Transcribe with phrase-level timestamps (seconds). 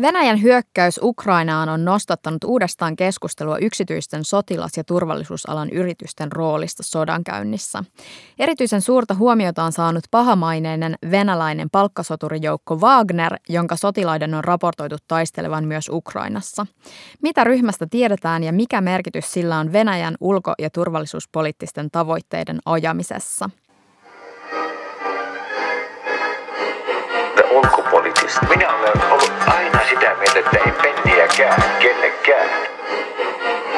[0.00, 7.84] Venäjän hyökkäys Ukrainaan on nostattanut uudestaan keskustelua yksityisten sotilas- ja turvallisuusalan yritysten roolista sodankäynnissä.
[8.38, 15.88] Erityisen suurta huomiota on saanut pahamaineinen venäläinen palkkasoturijoukko Wagner, jonka sotilaiden on raportoitu taistelevan myös
[15.88, 16.66] Ukrainassa.
[17.22, 23.50] Mitä ryhmästä tiedetään ja mikä merkitys sillä on Venäjän ulko- ja turvallisuuspoliittisten tavoitteiden ajamisessa?
[27.50, 28.46] Ulkopoliittista.
[28.48, 32.48] Minä olen ollut aina sitä mieltä, että ei penniäkään kellekään.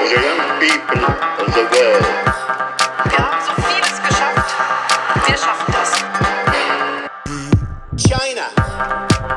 [0.08, 1.06] The young people
[1.40, 2.04] of the world.
[3.10, 4.54] Wir haben so vieles geschafft.
[5.28, 6.04] Wir schaffen das.
[7.96, 8.46] China.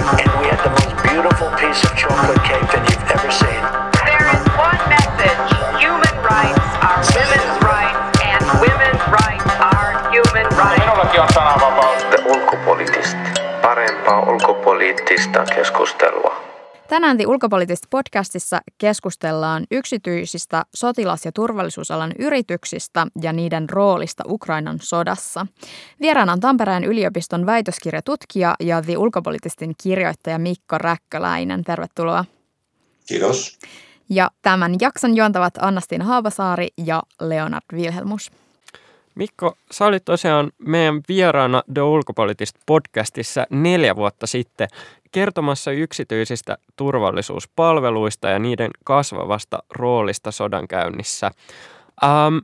[0.02, 3.62] And we had the most beautiful piece of chocolate cake that you've ever seen.
[4.06, 5.40] There is one message.
[5.80, 10.80] Human rights are women's rights and women's rights are human rights.
[10.86, 12.06] Minullakin on sananvapaus.
[12.26, 13.05] Ulkopoliittista.
[13.76, 16.36] Parempaa ulkopoliittista keskustelua.
[16.88, 25.48] Tänään The ulkopoliittisessa podcastissa keskustellaan yksityisistä sotilas- ja turvallisuusalan yrityksistä ja niiden roolista Ukrainan sodassa.
[26.02, 31.64] Vieraana on Tampereen yliopiston väitöskirjatutkija ja The ulkopoliittisten kirjoittaja Mikko Räkköläinen.
[31.64, 32.26] Tervetuloa.
[33.08, 33.60] Kiitos.
[34.10, 38.32] Ja tämän jakson juontavat Annastina Haapasaari ja Leonard Wilhelmus.
[39.16, 44.68] Mikko, sä olit tosiaan meidän vieraana The Ulkopoliittista podcastissa neljä vuotta sitten
[45.12, 51.32] kertomassa yksityisistä turvallisuuspalveluista ja niiden kasvavasta roolista sodankäynnissä.
[52.04, 52.38] Ähm,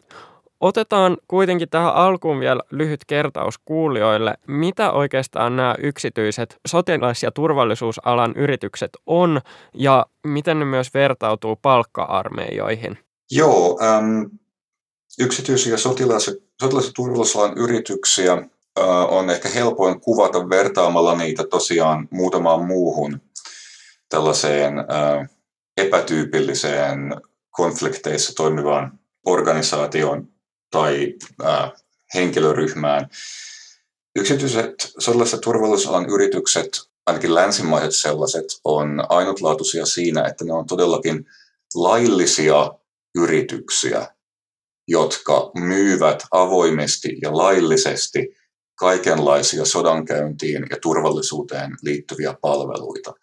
[0.60, 8.34] otetaan kuitenkin tähän alkuun vielä lyhyt kertaus kuulijoille, mitä oikeastaan nämä yksityiset sotilas- ja turvallisuusalan
[8.36, 9.42] yritykset on
[9.74, 12.98] ja miten ne myös vertautuu palkka-armeijoihin.
[13.32, 14.41] Joo, ähm,
[15.20, 18.48] yksityisiä sotilas- sotilas- ja turvallisuusalan yrityksiä
[19.10, 23.22] on ehkä helpoin kuvata vertaamalla niitä tosiaan muutamaan muuhun
[24.10, 24.74] tällaiseen
[25.78, 27.16] epätyypilliseen
[27.52, 30.28] konflikteissa toimivaan organisaatioon
[30.72, 31.14] tai
[32.14, 33.10] henkilöryhmään.
[34.16, 41.26] Yksityiset sotilas- ja turvallisuusalan yritykset, ainakin länsimaiset sellaiset, on ainutlaatuisia siinä, että ne on todellakin
[41.76, 42.72] laillisia
[43.16, 44.08] yrityksiä,
[44.88, 48.28] jotka myyvät avoimesti ja laillisesti
[48.76, 53.14] kaikenlaisia sodankäyntiin ja turvallisuuteen liittyviä palveluita.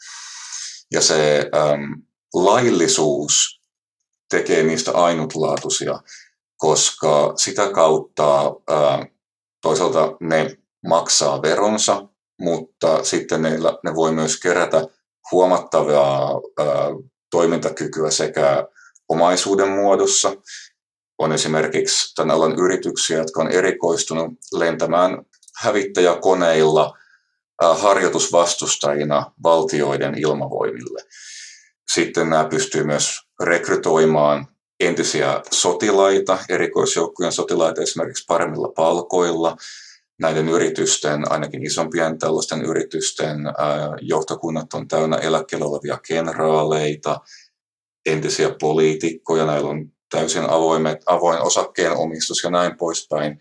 [0.93, 2.03] Ja se äm,
[2.35, 3.61] laillisuus
[4.31, 6.01] tekee niistä ainutlaatuisia,
[6.57, 9.07] koska sitä kautta ää,
[9.63, 12.09] toisaalta ne maksaa veronsa,
[12.41, 13.51] mutta sitten ne,
[13.85, 14.87] ne voi myös kerätä
[15.33, 16.67] huomattavaa ää,
[17.31, 18.69] toimintakykyä sekä
[19.09, 20.33] omaisuuden muodossa.
[21.19, 25.23] On esimerkiksi tämän alan yrityksiä, jotka on erikoistunut lentämään
[25.57, 26.99] hävittäjäkoneilla
[27.61, 31.03] harjoitusvastustajina valtioiden ilmavoimille.
[31.95, 34.47] Sitten nämä pystyy myös rekrytoimaan
[34.81, 39.57] entisiä sotilaita, erikoisjoukkojen sotilaita esimerkiksi paremmilla palkoilla.
[40.21, 43.39] Näiden yritysten, ainakin isompien tällaisten yritysten
[44.01, 47.21] johtokunnat on täynnä eläkkeellä olevia kenraaleita,
[48.07, 53.39] entisiä poliitikkoja, näillä on täysin avoimet, avoin osakkeenomistus ja näin poispäin.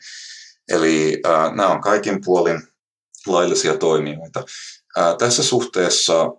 [0.69, 2.61] Eli äh, nämä on kaikin puolin
[3.25, 4.43] laillisia toimijoita.
[4.97, 6.31] Äh, tässä suhteessa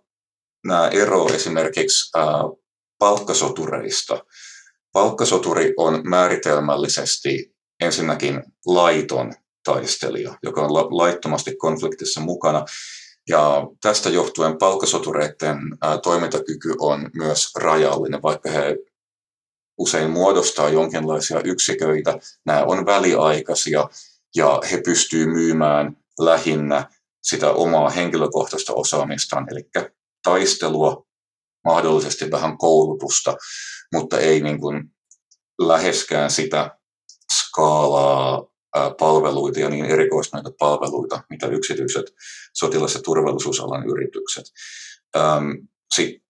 [0.66, 2.24] nämä ero esimerkiksi äh,
[2.98, 4.24] palkkasotureista.
[4.92, 9.32] Palkkasoturi on määritelmällisesti ensinnäkin laiton
[9.64, 12.64] taistelija, joka on laittomasti konfliktissa mukana.
[13.28, 15.58] Ja tästä johtuen palkkasotureiden
[16.02, 18.76] toimintakyky on myös rajallinen, vaikka he
[19.78, 22.18] usein muodostaa jonkinlaisia yksiköitä.
[22.46, 23.88] Nämä on väliaikaisia
[24.36, 26.90] ja he pystyvät myymään lähinnä
[27.22, 29.70] sitä omaa henkilökohtaista osaamistaan, eli
[30.22, 31.06] taistelua,
[31.64, 33.36] mahdollisesti vähän koulutusta,
[33.92, 34.84] mutta ei niin kuin
[35.58, 36.78] läheskään sitä
[37.38, 38.46] skaalaa
[38.98, 42.14] palveluita ja niin erikoistuneita palveluita, mitä yksityiset
[42.54, 44.44] sotilas- ja turvallisuusalan yritykset.
[45.94, 46.22] Sitten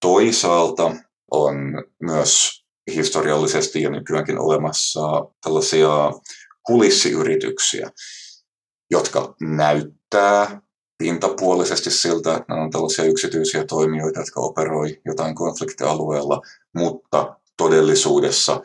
[0.00, 0.96] toisaalta
[1.30, 1.56] on
[2.02, 5.00] myös historiallisesti ja nykyäänkin olemassa
[5.44, 6.12] tällaisia
[6.66, 7.90] kulissiyrityksiä,
[8.90, 10.62] jotka näyttää
[10.98, 16.40] pintapuolisesti siltä, että ne on tällaisia yksityisiä toimijoita, jotka operoi jotain konfliktialueella,
[16.74, 18.60] mutta todellisuudessa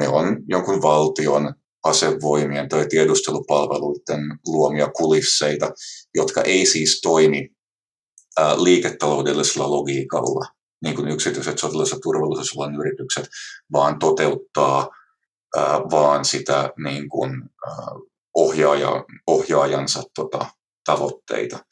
[0.00, 5.70] ne on jonkun valtion asevoimien tai tiedustelupalveluiden luomia kulisseita,
[6.14, 7.48] jotka ei siis toimi
[8.56, 13.28] liiketaloudellisella logiikalla, niin kuin yksityiset sotilas- ja turvallisuusalan yritykset,
[13.72, 14.88] vaan toteuttaa
[15.56, 17.74] ää, vaan sitä niin kuin, ää,
[18.34, 20.46] ohjaaja, ohjaajansa tota,
[20.84, 21.64] tavoitteita.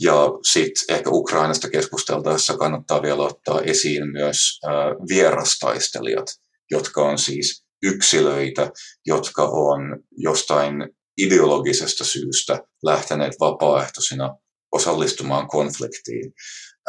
[0.00, 0.14] Ja
[0.50, 4.72] sitten ehkä Ukrainasta keskusteltaessa kannattaa vielä ottaa esiin myös äh,
[5.08, 6.26] vierastaistelijat,
[6.70, 8.70] jotka on siis yksilöitä,
[9.06, 9.80] jotka on
[10.16, 10.74] jostain
[11.18, 14.36] ideologisesta syystä lähteneet vapaaehtoisina
[14.72, 16.32] osallistumaan konfliktiin.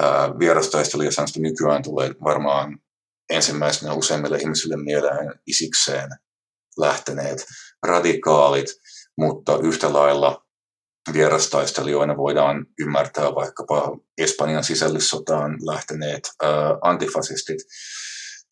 [0.04, 2.80] Äh, vierastaistelija nykyään tulee varmaan
[3.30, 6.10] ensimmäisenä useimmille ihmisille mieleen isikseen
[6.78, 7.46] lähteneet
[7.84, 8.68] radikaalit,
[9.18, 10.46] mutta yhtä lailla
[11.14, 16.52] vierastaistelijoina voidaan ymmärtää vaikkapa Espanjan sisällissotaan lähteneet ää,
[16.82, 17.58] antifasistit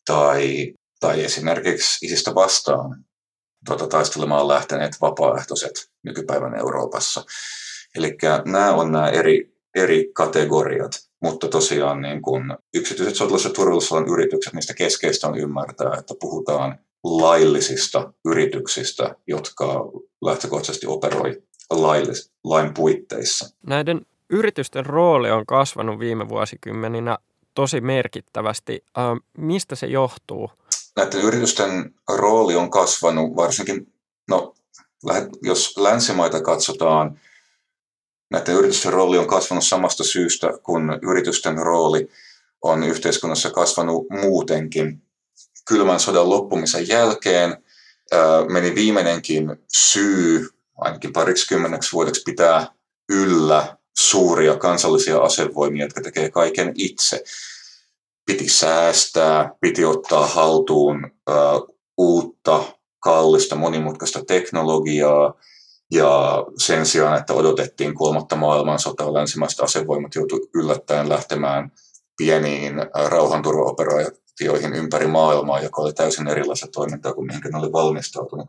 [0.06, 3.04] tai, tai esimerkiksi isistä vastaan
[3.66, 7.24] tuota, taistelemaan lähteneet vapaaehtoiset nykypäivän Euroopassa.
[7.94, 14.08] Eli nämä on nämä eri, eri kategoriat, mutta tosiaan niin kun yksityiset sotilas- ja turvallisuusalan
[14.08, 19.90] yritykset, niistä keskeistä on ymmärtää, että puhutaan laillisista yrityksistä, jotka
[20.24, 23.48] lähtökohtaisesti operoi laillis, lain puitteissa.
[23.66, 27.18] Näiden yritysten rooli on kasvanut viime vuosikymmeninä
[27.54, 28.84] tosi merkittävästi.
[28.98, 29.04] Äh,
[29.38, 30.50] mistä se johtuu?
[30.96, 33.92] Näiden yritysten rooli on kasvanut varsinkin,
[34.28, 34.54] no
[35.42, 37.20] jos länsimaita katsotaan,
[38.30, 42.10] näiden yritysten rooli on kasvanut samasta syystä, kun yritysten rooli
[42.62, 45.02] on yhteiskunnassa kasvanut muutenkin.
[45.68, 47.64] Kylmän sodan loppumisen jälkeen
[48.48, 52.66] meni viimeinenkin syy ainakin pariksi kymmeneksi vuodeksi pitää
[53.08, 57.24] yllä suuria kansallisia asevoimia, jotka tekee kaiken itse.
[58.26, 61.10] Piti säästää, piti ottaa haltuun
[61.98, 62.62] uutta,
[63.00, 65.34] kallista, monimutkaista teknologiaa,
[65.90, 71.72] ja sen sijaan, että odotettiin kolmatta maailmansotaa, länsimaiset asevoimat joutui yllättäen lähtemään
[72.16, 72.74] pieniin
[73.08, 78.46] rauhanturvaoperaatioihin ympäri maailmaa, joka oli täysin erilaista toimintaa kuin mihin ne oli valmistautunut.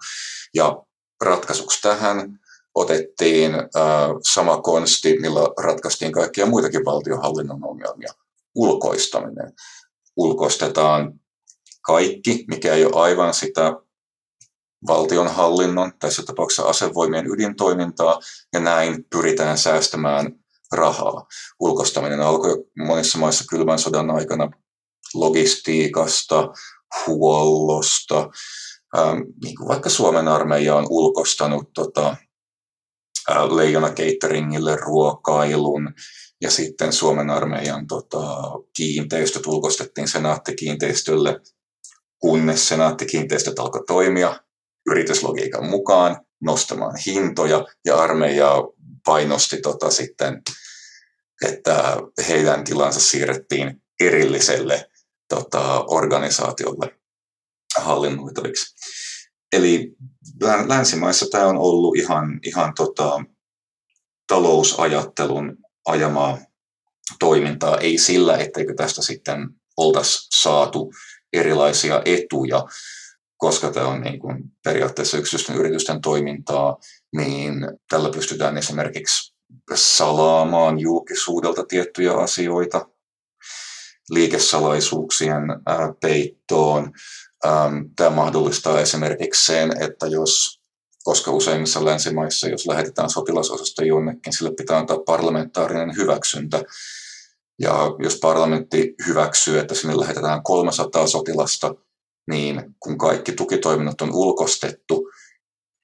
[0.53, 0.83] Ja
[1.21, 2.39] ratkaisuksi tähän
[2.75, 8.13] otettiin äh, sama konsti, millä ratkaistiin kaikkia muitakin valtionhallinnon ongelmia,
[8.55, 9.53] ulkoistaminen.
[10.17, 11.19] Ulkoistetaan
[11.81, 13.73] kaikki, mikä ei ole aivan sitä
[14.87, 18.19] valtionhallinnon, tässä tapauksessa asevoimien ydintoimintaa,
[18.53, 20.31] ja näin pyritään säästämään
[20.71, 21.25] rahaa.
[21.59, 24.51] Ulkoistaminen alkoi monissa maissa kylmän sodan aikana
[25.13, 26.49] logistiikasta,
[27.07, 28.29] huollosta,
[28.97, 32.15] ähm, niin kuin vaikka Suomen armeija on ulkostanut tota,
[33.31, 35.93] äh, Leijona Cateringille ruokailun,
[36.41, 38.27] ja sitten Suomen armeijan tota,
[38.75, 41.39] kiinteistöt ulkoistettiin senaattikiinteistölle,
[42.21, 44.39] kunnes senaattikiinteistöt alkoi toimia
[44.89, 48.55] yrityslogiikan mukaan nostamaan hintoja, ja armeija
[49.05, 50.41] painosti tota, sitten,
[51.45, 51.97] että
[52.27, 54.89] heidän tilansa siirrettiin erilliselle
[55.29, 56.99] tota, organisaatiolle
[57.77, 58.75] hallinnoitaviksi.
[59.53, 59.95] Eli
[60.67, 63.23] länsimaissa tämä on ollut ihan, ihan tota,
[64.27, 66.37] talousajattelun ajamaa
[67.19, 70.93] toimintaa, ei sillä, etteikö tästä sitten oltaisi saatu
[71.33, 72.67] erilaisia etuja,
[73.41, 76.77] koska tämä on niin kuin periaatteessa yksityisten yritysten toimintaa,
[77.15, 79.35] niin tällä pystytään esimerkiksi
[79.75, 82.89] salaamaan julkisuudelta tiettyjä asioita,
[84.09, 85.41] liikesalaisuuksien
[86.01, 86.91] peittoon,
[87.95, 90.61] tämä mahdollistaa esimerkiksi sen, että jos,
[91.03, 96.63] koska useimmissa länsimaissa, jos lähetetään sotilasosasto jonnekin, sille pitää antaa parlamentaarinen hyväksyntä.
[97.59, 101.75] Ja jos parlamentti hyväksyy, että sinne lähetetään 300 sotilasta,
[102.31, 105.09] niin kun kaikki tukitoiminnot on ulkostettu,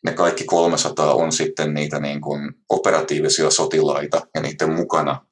[0.06, 5.25] ne kaikki 300 on sitten niitä niin kuin operatiivisia sotilaita ja niiden mukana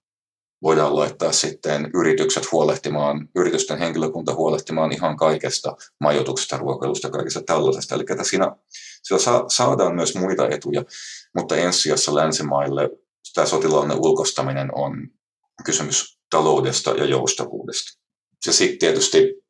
[0.63, 7.95] voidaan laittaa sitten yritykset huolehtimaan, yritysten henkilökunta huolehtimaan ihan kaikesta, majoituksesta, ruokailusta, kaikesta tällaisesta.
[7.95, 8.55] Eli siinä,
[9.03, 10.83] siellä saadaan myös muita etuja,
[11.35, 12.89] mutta ensisijassa länsimaille
[13.33, 15.07] tämä sotilaallinen ulkostaminen on
[15.65, 17.99] kysymys taloudesta ja joustavuudesta.
[18.45, 19.44] Ja sitten tietysti,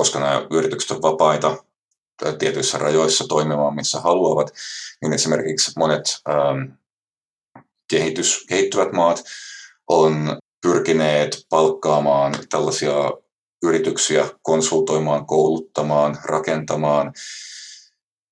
[0.00, 1.64] koska nämä yritykset ovat vapaita
[2.38, 4.50] tietyissä rajoissa toimimaan, missä haluavat,
[5.02, 6.72] niin esimerkiksi monet ähm,
[7.90, 9.24] kehitys, kehittyvät maat
[9.88, 12.94] on pyrkineet palkkaamaan tällaisia
[13.62, 17.12] yrityksiä konsultoimaan, kouluttamaan, rakentamaan,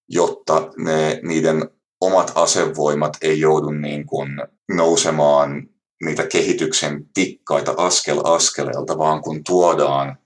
[0.09, 1.71] jotta ne, niiden
[2.01, 4.29] omat asevoimat ei joudu niin kuin
[4.69, 5.69] nousemaan
[6.05, 10.19] niitä kehityksen tikkaita askel askeleelta, vaan kun tuodaan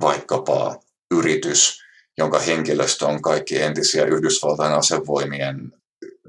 [0.00, 1.82] vaikkapa yritys,
[2.18, 5.72] jonka henkilöstö on kaikki entisiä Yhdysvaltain asevoimien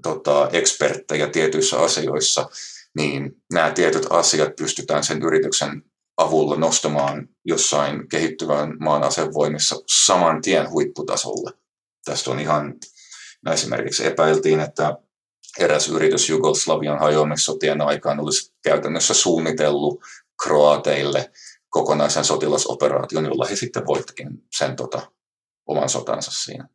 [0.02, 2.50] tota, eksperttejä tietyissä asioissa,
[2.96, 5.84] niin nämä tietyt asiat pystytään sen yrityksen
[6.18, 11.52] avulla nostamaan jossain kehittyvän maan asevoimissa saman tien huipputasolle.
[12.06, 12.74] Tästä on ihan,
[13.46, 14.98] no esimerkiksi epäiltiin, että
[15.60, 20.02] eräs yritys Jugoslavian hajoamissotien aikaan olisi käytännössä suunnitellut
[20.44, 21.32] kroateille
[21.70, 25.12] kokonaisen sotilasoperaation, jolla he sitten voittikin sen tota,
[25.68, 26.68] oman sotansa siinä.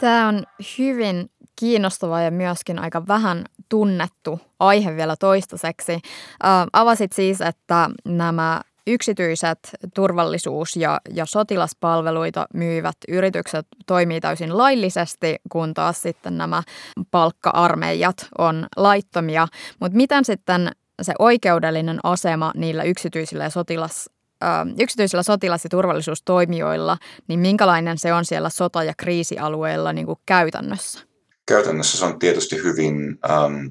[0.00, 0.44] Tämä on
[0.78, 5.92] hyvin kiinnostava ja myöskin aika vähän tunnettu aihe vielä toistaiseksi.
[5.92, 9.58] Äh, avasit siis, että nämä yksityiset
[9.94, 16.62] turvallisuus- ja, ja sotilaspalveluita myyvät yritykset toimii täysin laillisesti, kun taas sitten nämä
[17.10, 19.48] palkka-armeijat on laittomia.
[19.80, 20.70] Mutta miten sitten
[21.02, 24.10] se oikeudellinen asema niillä yksityisillä ja sotilas,
[24.44, 30.18] äh, yksityisillä sotilas- ja turvallisuustoimijoilla, niin minkälainen se on siellä sota- ja kriisialueilla niin kuin
[30.26, 31.00] käytännössä?
[31.46, 33.66] Käytännössä se on tietysti hyvin, ähm,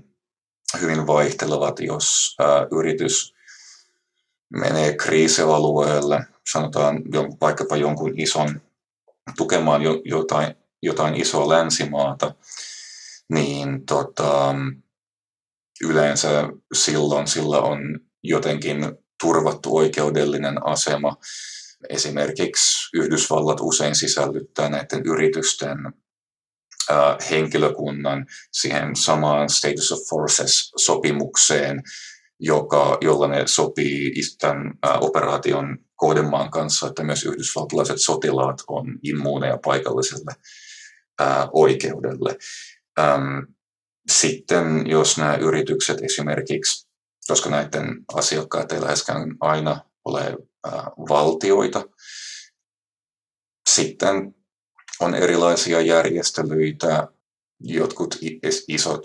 [0.82, 3.36] hyvin vaihtelevat, jos äh, yritys
[4.50, 7.02] menee kriisialueelle, sanotaan
[7.42, 8.62] vaikkapa jonkun ison,
[9.38, 12.36] tukemaan jotain, jotain isoa länsimaata,
[13.30, 14.56] niin tota,
[15.84, 17.80] yleensä silloin sillä on
[18.24, 18.78] jotenkin
[19.24, 21.18] turvattu oikeudellinen asema.
[21.90, 25.78] Esimerkiksi Yhdysvallat usein sisällyttää näiden yritysten
[27.30, 31.84] henkilökunnan siihen samaan Status of Forces-sopimukseen,
[32.40, 40.36] joka, jolla ne sopii tämän operaation kohdemaan kanssa, että myös yhdysvaltalaiset sotilaat on immuuneja paikalliselle
[41.54, 42.38] oikeudelle.
[44.10, 46.88] Sitten jos nämä yritykset esimerkiksi,
[47.28, 50.38] koska näiden asiakkaat ei läheskään aina ole
[51.10, 51.86] valtioita,
[53.70, 54.36] sitten
[55.00, 57.08] on erilaisia järjestelyitä,
[57.60, 58.18] jotkut
[58.68, 59.02] isot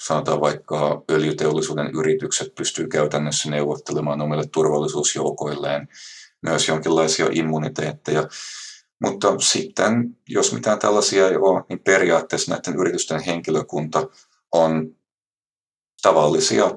[0.00, 5.88] sanotaan vaikka öljyteollisuuden yritykset pystyy käytännössä neuvottelemaan omille turvallisuusjoukoilleen
[6.42, 8.28] myös jonkinlaisia immuniteetteja.
[9.02, 14.08] Mutta sitten, jos mitään tällaisia ei ole, niin periaatteessa näiden yritysten henkilökunta
[14.52, 14.96] on
[16.02, 16.70] tavallisia,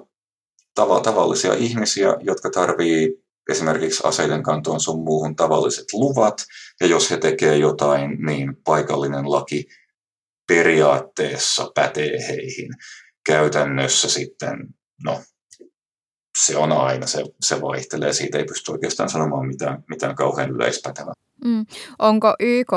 [0.75, 6.45] tava, tavallisia ihmisiä, jotka tarvii esimerkiksi aseiden kantoon sun muuhun tavalliset luvat,
[6.81, 9.65] ja jos he tekevät jotain, niin paikallinen laki
[10.47, 12.69] periaatteessa pätee heihin
[13.25, 14.57] käytännössä sitten,
[15.03, 15.21] no
[16.45, 21.13] se on aina, se, se vaihtelee, siitä ei pysty oikeastaan sanomaan mitään, mitään kauhean yleispätevää.
[21.45, 21.65] Mm.
[21.99, 22.71] Onko YK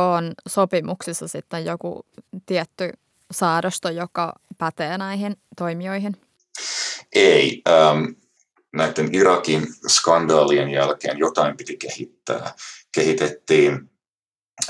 [0.49, 2.07] sopimuksissa sitten joku
[2.47, 2.91] tietty
[3.33, 6.17] säädöstö, joka pätee näihin toimijoihin?
[7.15, 7.63] Ei.
[7.69, 8.05] Ähm,
[8.77, 12.55] näiden Irakin skandaalien jälkeen jotain piti kehittää.
[12.95, 13.91] Kehitettiin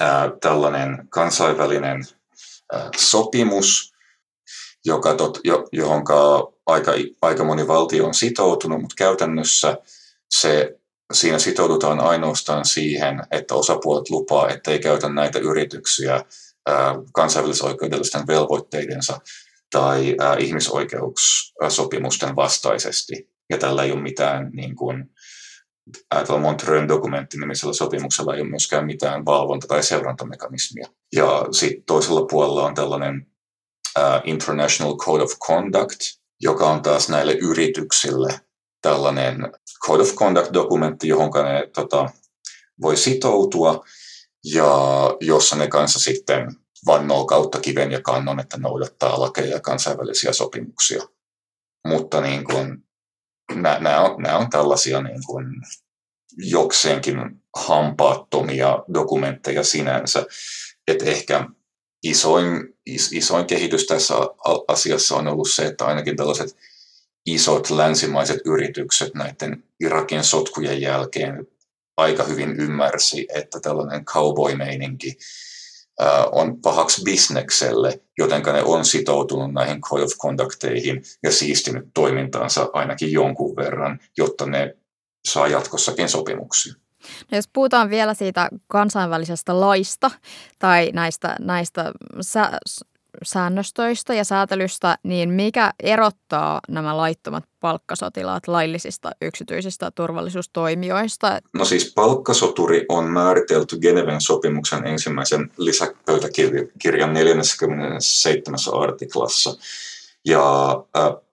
[0.00, 2.04] äh, tällainen kansainvälinen
[2.74, 3.94] äh, sopimus,
[4.84, 9.78] joka tot, jo, johonka aika, aika moni valtio on sitoutunut, mutta käytännössä
[10.30, 10.78] se,
[11.12, 16.24] siinä sitoudutaan ainoastaan siihen, että osapuolet lupaa, ettei käytä näitä yrityksiä
[17.12, 19.20] kansainvälisoikeudellisten velvoitteidensa
[19.70, 23.30] tai ihmisoikeussopimusten vastaisesti.
[23.50, 25.10] Ja tällä ei ole mitään niin kuin,
[26.40, 30.88] Montreux dokumenttinimisellä sopimuksella ei ole myöskään mitään valvonta- tai seurantamekanismia.
[31.12, 33.26] Ja sitten toisella puolella on tällainen
[34.24, 36.00] International Code of Conduct,
[36.40, 38.40] joka on taas näille yrityksille
[38.82, 39.52] tällainen
[39.86, 42.10] Code of Conduct-dokumentti, johon ne tota,
[42.82, 43.84] voi sitoutua
[44.54, 44.70] ja
[45.20, 51.02] jossa ne kanssa sitten vannoo kautta kiven ja kannon, että noudattaa lakeja ja kansainvälisiä sopimuksia.
[51.88, 52.84] Mutta niin kuin,
[53.54, 55.46] nämä, on, nämä on tällaisia niin kuin
[56.36, 57.16] jokseenkin
[57.56, 60.26] hampaattomia dokumentteja sinänsä,
[60.88, 61.48] että ehkä
[62.02, 64.14] isoin, is, isoin kehitys tässä
[64.68, 66.56] asiassa on ollut se, että ainakin tällaiset
[67.26, 71.46] isot länsimaiset yritykset näiden Irakin sotkujen jälkeen
[71.96, 75.16] aika hyvin ymmärsi, että tällainen cowboy-meininki
[76.32, 83.12] on pahaksi bisnekselle, joten ne on sitoutunut näihin Code of Conducteihin ja siistinyt toimintaansa ainakin
[83.12, 84.76] jonkun verran, jotta ne
[85.28, 86.74] saa jatkossakin sopimuksia.
[87.32, 90.10] No jos puhutaan vielä siitä kansainvälisestä laista
[90.58, 92.58] tai näistä, näistä sä,
[93.22, 101.40] säännöstöistä ja säätelystä, niin mikä erottaa nämä laittomat palkkasotilaat laillisista yksityisistä turvallisuustoimijoista?
[101.52, 108.58] No siis palkkasoturi on määritelty Geneven sopimuksen ensimmäisen lisäpöytäkirjan 47.
[108.80, 109.56] artiklassa.
[110.24, 110.76] Ja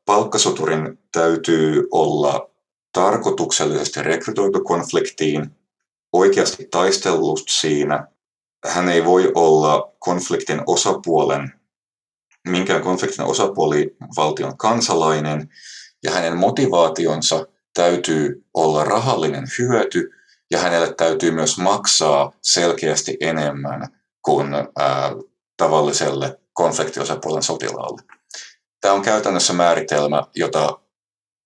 [0.05, 2.49] palkkasoturin täytyy olla
[2.93, 5.51] tarkoituksellisesti rekrytoitu konfliktiin,
[6.13, 8.07] oikeasti taistellut siinä.
[8.65, 11.53] Hän ei voi olla konfliktin osapuolen,
[12.47, 15.49] minkään konfliktin osapuoli valtion kansalainen,
[16.03, 20.11] ja hänen motivaationsa täytyy olla rahallinen hyöty,
[20.51, 23.87] ja hänelle täytyy myös maksaa selkeästi enemmän
[24.21, 25.11] kuin ää,
[25.57, 28.01] tavalliselle konfliktiosapuolen sotilaalle.
[28.81, 30.79] Tämä on käytännössä määritelmä, jota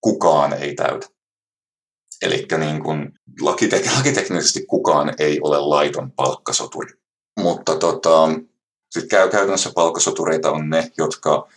[0.02, 1.08] kukaan ei täytä.
[2.22, 3.12] Eli niin kuin
[3.42, 6.94] lakitek- lakiteknisesti kukaan ei ole laiton palkkasoturi.
[7.40, 8.30] Mutta tota,
[8.90, 11.48] sitten käy käytännössä palkkasotureita on ne, jotka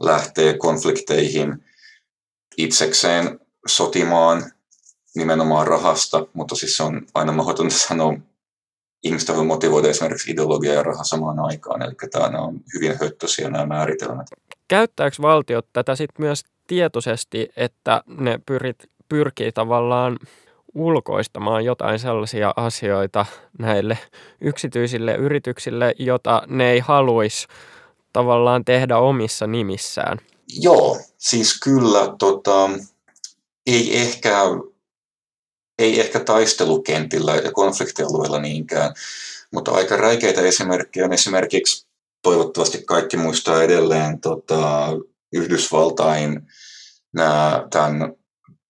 [0.00, 1.64] lähtee konflikteihin
[2.56, 4.52] itsekseen sotimaan
[5.14, 8.14] nimenomaan rahasta, mutta siis se on aina mahdotonta sanoa,
[9.02, 13.66] ihmistä voi motivoida esimerkiksi ideologia ja raha samaan aikaan, eli tämä on hyvin höttöisiä nämä
[13.66, 14.26] määritelmät.
[14.68, 18.76] Käyttääkö valtiot tätä sitten myös tietoisesti, että ne pyrit,
[19.08, 20.18] pyrkii tavallaan
[20.74, 23.26] ulkoistamaan jotain sellaisia asioita
[23.58, 23.98] näille
[24.40, 27.46] yksityisille yrityksille, jota ne ei haluaisi
[28.12, 30.18] tavallaan tehdä omissa nimissään?
[30.60, 32.70] Joo, siis kyllä tota,
[33.66, 34.38] ei ehkä
[35.78, 38.94] ei ehkä taistelukentillä ja konfliktialueilla niinkään,
[39.50, 41.86] mutta aika räikeitä esimerkkejä on esimerkiksi,
[42.22, 44.88] toivottavasti kaikki muistaa edelleen tota,
[45.32, 46.48] Yhdysvaltain
[47.12, 48.14] nämä, tämän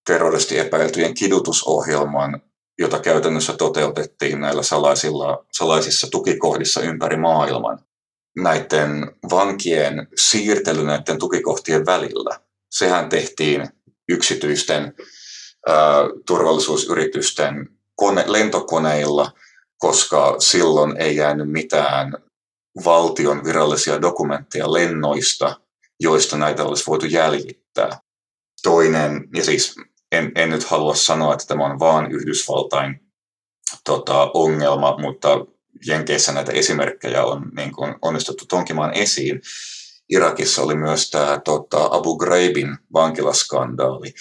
[0.05, 2.41] terroristi epäiltyjen kidutusohjelman,
[2.79, 7.79] jota käytännössä toteutettiin näillä salaisilla, salaisissa tukikohdissa ympäri maailman.
[8.37, 12.39] Näiden vankien siirtely näiden tukikohtien välillä,
[12.71, 13.67] sehän tehtiin
[14.09, 14.93] yksityisten
[16.27, 19.31] turvallisuusyritysten kone, lentokoneilla,
[19.77, 22.13] koska silloin ei jäänyt mitään
[22.85, 25.59] valtion virallisia dokumentteja lennoista,
[25.99, 27.99] joista näitä olisi voitu jäljittää.
[28.63, 29.75] Toinen, ja siis
[30.11, 32.99] en, en nyt halua sanoa, että tämä on vain Yhdysvaltain
[33.83, 35.29] tota, ongelma, mutta
[35.87, 39.41] Jenkeissä näitä esimerkkejä on niin kuin onnistuttu tonkimaan esiin.
[40.09, 44.13] Irakissa oli myös tämä tota, Abu Ghraibin vankilaskandaali,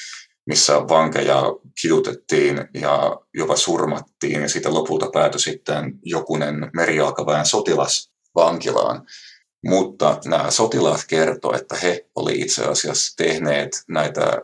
[0.46, 1.42] missä vankeja
[1.80, 9.06] kidutettiin ja jopa surmattiin ja siitä lopulta päätyi sitten jokunen merijalkaväen sotilas vankilaan.
[9.64, 14.42] Mutta nämä sotilaat kertovat, että he oli itse asiassa tehneet näitä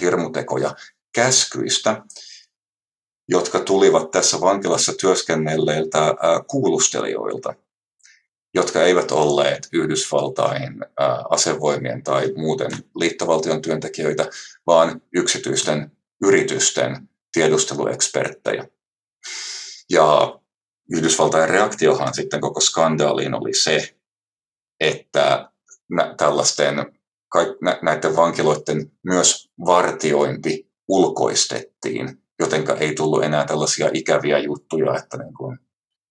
[0.00, 0.74] hirmutekoja
[1.14, 2.02] käskyistä,
[3.28, 6.14] jotka tulivat tässä vankilassa työskennelleiltä
[6.46, 7.54] kuulustelijoilta
[8.56, 10.84] jotka eivät olleet Yhdysvaltain
[11.30, 14.30] asevoimien tai muuten liittovaltion työntekijöitä,
[14.66, 18.68] vaan yksityisten yritysten tiedustelueksperttejä.
[19.90, 20.38] Ja
[20.92, 23.94] Yhdysvaltain reaktiohan sitten koko skandaaliin oli se,
[24.80, 25.50] että
[26.16, 26.95] tällaisten
[27.82, 35.58] näiden vankiloiden myös vartiointi ulkoistettiin, jotenka ei tullut enää tällaisia ikäviä juttuja, että niin kuin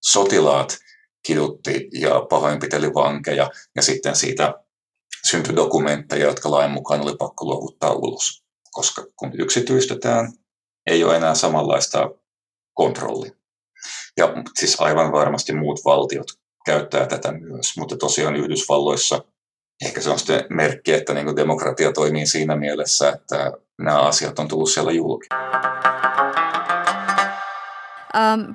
[0.03, 0.77] sotilaat
[1.25, 4.53] kidutti ja pahoinpiteli vankeja ja sitten siitä
[5.29, 10.33] syntyi dokumentteja, jotka lain mukaan oli pakko luovuttaa ulos, koska kun yksityistetään,
[10.87, 12.11] ei ole enää samanlaista
[12.73, 13.31] kontrollia.
[14.17, 16.27] Ja siis aivan varmasti muut valtiot
[16.65, 19.23] käyttää tätä myös, mutta tosiaan Yhdysvalloissa
[19.85, 24.47] ehkä se on sitten merkki, että niin demokratia toimii siinä mielessä, että nämä asiat on
[24.47, 25.27] tullut siellä julki.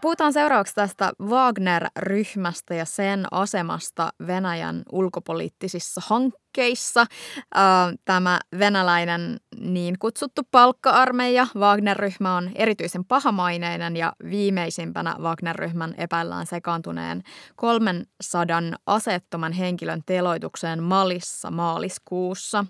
[0.03, 7.07] Puhutaan seuraavaksi tästä Wagner-ryhmästä ja sen asemasta Venäjän ulkopoliittisissa hankkeissa.
[8.05, 17.23] Tämä venäläinen niin kutsuttu palkka-armeija, Wagner-ryhmä on erityisen pahamaineinen ja viimeisimpänä Wagner-ryhmän epäillään sekaantuneen
[17.57, 22.65] 300 asettoman henkilön teloitukseen Malissa maaliskuussa.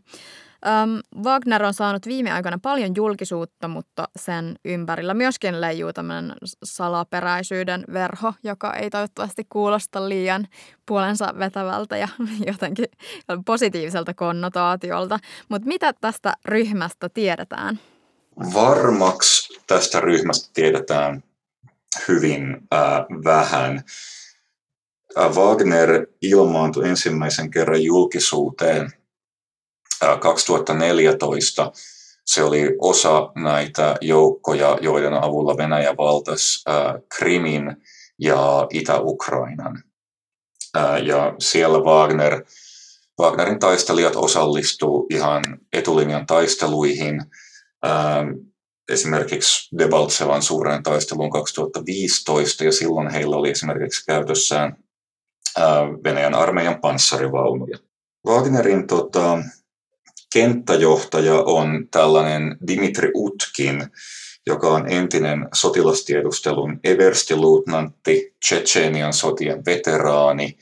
[0.66, 7.84] Um, Wagner on saanut viime aikoina paljon julkisuutta, mutta sen ympärillä myöskin leijuu tämmöinen salaperäisyyden
[7.92, 10.48] verho, joka ei toivottavasti kuulosta liian
[10.86, 12.08] puolensa vetävältä ja
[12.52, 12.86] jotenkin
[13.46, 15.18] positiiviselta konnotaatiolta.
[15.48, 17.80] Mutta mitä tästä ryhmästä tiedetään?
[18.54, 21.22] Varmaksi tästä ryhmästä tiedetään
[22.08, 22.80] hyvin äh,
[23.24, 23.84] vähän.
[25.16, 28.92] Wagner ilmaantui ensimmäisen kerran julkisuuteen
[30.20, 31.72] 2014
[32.24, 36.64] se oli osa näitä joukkoja, joiden avulla Venäjä valtasi
[37.18, 37.76] Krimin
[38.18, 39.82] ja Itä-Ukrainan.
[41.04, 42.44] Ja siellä Wagner,
[43.20, 47.22] Wagnerin taistelijat osallistuivat ihan etulinjan taisteluihin,
[48.92, 54.76] esimerkiksi Debaltsevan suuren taisteluun 2015, ja silloin heillä oli esimerkiksi käytössään
[56.04, 57.78] Venäjän armeijan panssarivaunuja.
[58.26, 59.38] Wagnerin tota,
[60.32, 63.86] kenttäjohtaja on tällainen Dimitri Utkin,
[64.46, 70.58] joka on entinen sotilastiedustelun everstiluutnantti, Tsetseenian sotien veteraani,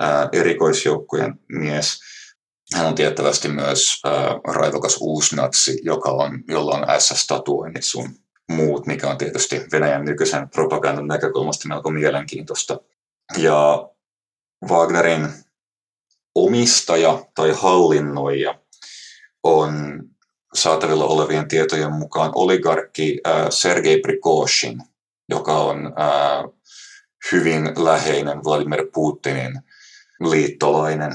[0.00, 2.00] ää, erikoisjoukkojen mies.
[2.74, 4.14] Hän on tiettävästi myös ää,
[4.44, 8.08] raivokas uusnatsi, joka on, jolla on SS-tatuoinnit sun
[8.48, 12.80] muut, mikä on tietysti Venäjän nykyisen propagandan näkökulmasta melko mielenkiintoista.
[13.36, 13.88] Ja
[14.68, 15.28] Wagnerin
[16.34, 18.54] omistaja tai hallinnoija
[19.46, 20.02] on
[20.54, 24.82] saatavilla olevien tietojen mukaan oligarkki äh, Sergei Prigozhin,
[25.28, 26.44] joka on äh,
[27.32, 29.60] hyvin läheinen Vladimir Putinin
[30.20, 31.12] liittolainen.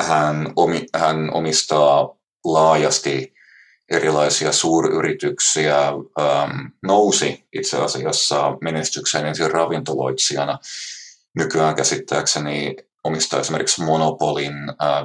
[0.00, 3.34] Hän, omi, hän omistaa laajasti
[3.90, 10.58] erilaisia suuryrityksiä, ähm, nousi itse asiassa menestykseen ensin ravintoloitsijana.
[11.36, 14.54] Nykyään käsittääkseni omistaa esimerkiksi monopolin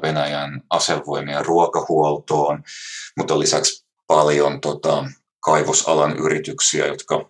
[0.02, 2.64] Venäjän asevoimien ruokahuoltoon,
[3.18, 5.06] mutta lisäksi paljon tota,
[5.40, 7.30] kaivosalan yrityksiä, jotka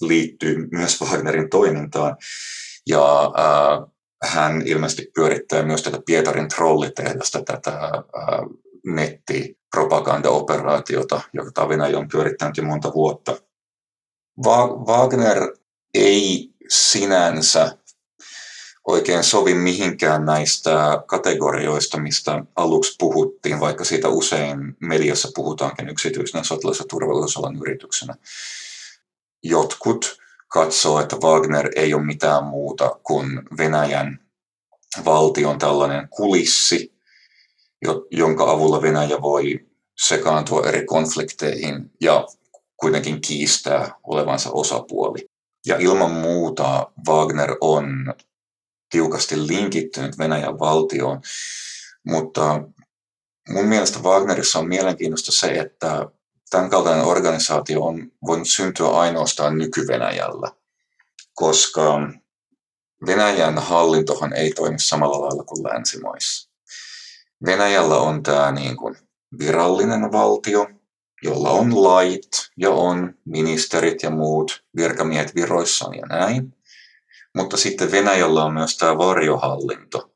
[0.00, 2.16] liittyy myös Wagnerin toimintaan.
[2.88, 3.30] Ja äh,
[4.24, 8.00] hän ilmeisesti pyörittää myös tätä Pietarin trollitehdasta, tätä äh,
[8.86, 13.36] nettipropagandaoperaatiota, jota Venäjä on pyörittänyt jo monta vuotta.
[14.44, 15.56] Va- Wagner
[15.94, 17.78] ei sinänsä
[18.84, 26.78] oikein sovi mihinkään näistä kategorioista, mistä aluksi puhuttiin, vaikka siitä usein mediassa puhutaankin yksityisenä sotilas-
[26.78, 28.14] ja turvallisuusalan yrityksenä.
[29.42, 30.18] Jotkut
[30.48, 34.18] katsoo, että Wagner ei ole mitään muuta kuin Venäjän
[35.04, 36.94] valtion tällainen kulissi,
[38.10, 39.66] jonka avulla Venäjä voi
[39.98, 42.26] sekaantua eri konflikteihin ja
[42.76, 45.26] kuitenkin kiistää olevansa osapuoli.
[45.66, 48.14] Ja ilman muuta Wagner on
[48.94, 51.20] tiukasti linkittynyt Venäjän valtioon,
[52.06, 52.60] mutta
[53.48, 56.06] mun mielestä Wagnerissa on mielenkiintoista se, että
[56.50, 60.50] tämän kaltainen organisaatio on voinut syntyä ainoastaan nyky-Venäjällä,
[61.34, 62.08] koska
[63.06, 66.50] Venäjän hallintohan ei toimi samalla lailla kuin länsimaissa.
[67.46, 68.96] Venäjällä on tämä niin kuin
[69.38, 70.66] virallinen valtio,
[71.22, 76.54] jolla on lait ja on ministerit ja muut virkamiehet viroissaan ja näin.
[77.34, 80.10] Mutta sitten Venäjällä on myös tämä varjohallinto,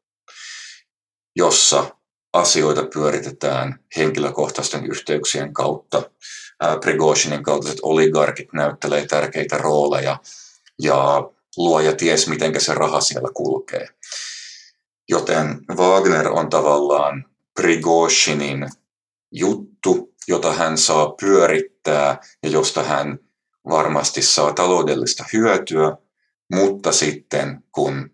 [1.37, 1.97] jossa
[2.33, 6.11] asioita pyöritetään henkilökohtaisten yhteyksien kautta.
[6.81, 10.19] Prigozhinin kaltaiset oligarkit näyttelee tärkeitä rooleja
[10.83, 13.89] ja luoja ties, miten se raha siellä kulkee.
[15.09, 18.69] Joten Wagner on tavallaan Prigozhinin
[19.33, 23.19] juttu, jota hän saa pyörittää ja josta hän
[23.69, 25.97] varmasti saa taloudellista hyötyä,
[26.53, 28.11] mutta sitten kun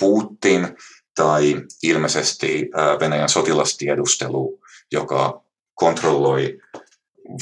[0.00, 0.76] Putin
[1.14, 4.60] tai ilmeisesti Venäjän sotilastiedustelu,
[4.92, 5.42] joka
[5.74, 6.58] kontrolloi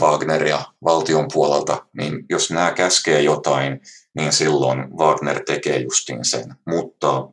[0.01, 3.81] Wagneria valtion puolelta, niin jos nämä käskee jotain,
[4.15, 6.55] niin silloin Wagner tekee justiin sen.
[6.67, 7.29] Mutta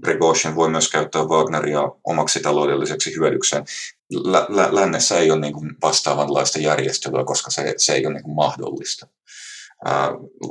[0.00, 3.64] Prigozhin voi myös käyttää Wagneria omaksi taloudelliseksi hyödykseen.
[4.12, 8.24] Lä- lä- lännessä ei ole niin kuin vastaavanlaista järjestelyä, koska se, se ei ole niin
[8.24, 9.06] kuin mahdollista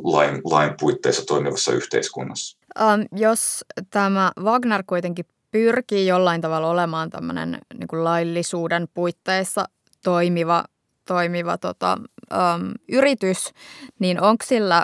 [0.03, 2.57] lain, lain puitteissa toimivassa yhteiskunnassa.
[2.79, 9.65] Um, jos tämä Wagner kuitenkin pyrkii jollain tavalla olemaan tämmöinen niin laillisuuden puitteissa
[10.03, 10.63] toimiva,
[11.07, 11.97] toimiva tota,
[12.33, 13.53] um, yritys,
[13.99, 14.83] niin onko sillä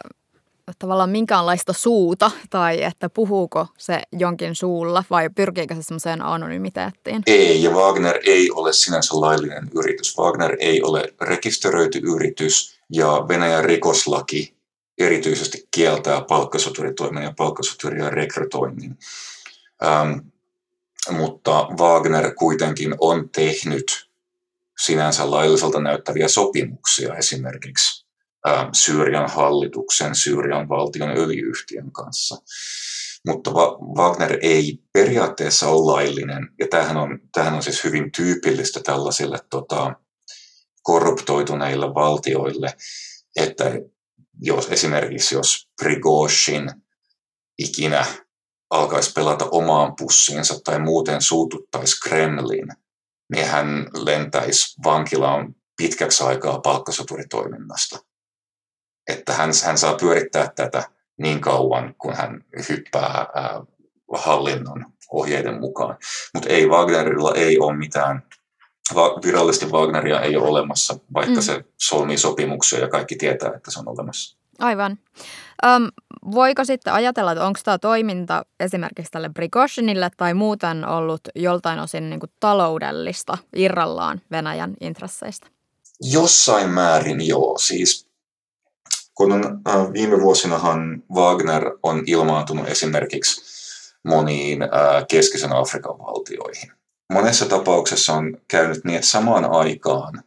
[0.79, 7.23] tavallaan minkäänlaista suuta tai että puhuuko se jonkin suulla vai pyrkiikö se semmoiseen anonymiteettiin?
[7.27, 10.17] Ei, ja Wagner ei ole sinänsä laillinen yritys.
[10.17, 14.55] Wagner ei ole rekisteröity yritys ja Venäjän rikoslaki
[14.97, 18.97] erityisesti kieltää palkkasoturitoimen ja palkkasoturien rekrytoinnin.
[19.83, 20.11] Ähm,
[21.11, 24.09] mutta Wagner kuitenkin on tehnyt
[24.79, 28.00] sinänsä lailliselta näyttäviä sopimuksia esimerkiksi
[28.73, 32.37] Syyrian hallituksen, Syyrian valtion öljyyhtiön kanssa.
[33.27, 33.51] Mutta
[33.97, 39.93] Wagner ei periaatteessa ole laillinen, ja tämähän on, tämähän on siis hyvin tyypillistä tällaisille tota,
[40.83, 42.73] korruptoituneille valtioille,
[43.35, 43.65] että
[44.41, 46.71] jos esimerkiksi jos Prigozhin
[47.57, 48.05] ikinä
[48.69, 52.67] alkaisi pelata omaan pussiinsa tai muuten suututtaisi Kremlin,
[53.33, 58.10] niin hän lentäisi vankilaan pitkäksi aikaa palkkasoturitoiminnasta.
[59.07, 60.83] Että hän, hän saa pyörittää tätä
[61.17, 63.61] niin kauan, kun hän hyppää ää,
[64.13, 65.97] hallinnon ohjeiden mukaan.
[66.33, 68.23] Mutta ei, Wagnerilla ei ole mitään,
[69.25, 71.41] virallisesti Wagneria ei ole olemassa, vaikka mm.
[71.41, 74.37] se solmii sopimuksia ja kaikki tietää, että se on olemassa.
[74.59, 74.97] Aivan.
[75.65, 75.87] Öm,
[76.31, 82.09] voiko sitten ajatella, että onko tämä toiminta esimerkiksi tälle Prigozhinille tai muuten ollut joltain osin
[82.09, 85.47] niin kuin taloudellista irrallaan Venäjän intresseistä?
[86.01, 87.57] Jossain määrin joo.
[87.57, 88.10] Siis
[89.15, 93.41] kun on, äh, viime vuosinahan Wagner on ilmaantunut esimerkiksi
[94.03, 94.69] moniin äh,
[95.07, 96.71] keskisen Afrikan valtioihin.
[97.13, 100.23] Monessa tapauksessa on käynyt niin, että samaan aikaan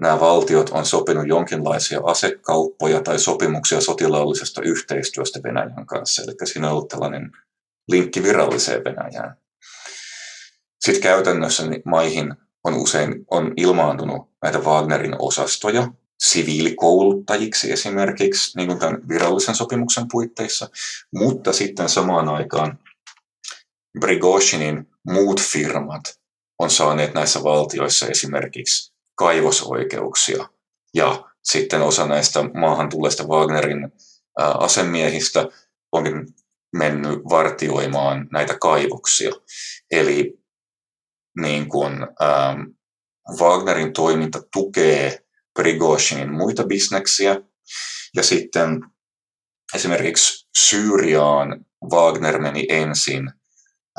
[0.00, 6.22] nämä valtiot on sopinut jonkinlaisia asekauppoja tai sopimuksia sotilaallisesta yhteistyöstä Venäjän kanssa.
[6.22, 7.32] Eli siinä on ollut tällainen
[7.88, 9.36] linkki viralliseen Venäjään.
[10.80, 12.34] Sitten käytännössä maihin
[12.64, 15.88] on usein on ilmaantunut näitä Wagnerin osastoja
[16.22, 20.68] siviilikouluttajiksi esimerkiksi, niin kuin tämän virallisen sopimuksen puitteissa,
[21.14, 22.78] mutta sitten samaan aikaan
[24.00, 26.02] Brigozhinin muut firmat
[26.58, 30.48] on saaneet näissä valtioissa esimerkiksi kaivosoikeuksia
[30.94, 33.92] ja sitten osa näistä maahan tulleista Wagnerin
[34.38, 35.48] asemiehistä
[35.92, 36.26] onkin
[36.76, 39.30] mennyt vartioimaan näitä kaivoksia.
[39.90, 40.38] Eli
[41.40, 42.60] niin kun, ähm,
[43.40, 45.22] Wagnerin toiminta tukee
[45.54, 47.40] Prigozhinin muita bisneksiä.
[48.16, 48.80] Ja sitten
[49.74, 53.30] esimerkiksi Syyriaan Wagner meni ensin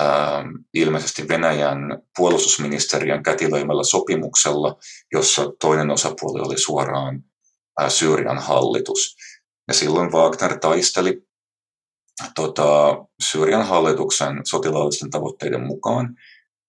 [0.01, 1.79] ähm, ilmeisesti Venäjän
[2.17, 4.75] puolustusministeriön kätilöimällä sopimuksella,
[5.13, 7.23] jossa toinen osapuoli oli suoraan
[7.81, 9.15] äh, Syyrian hallitus.
[9.67, 11.23] Ja silloin Wagner taisteli
[12.35, 16.15] tota, Syyrian hallituksen sotilaallisten tavoitteiden mukaan,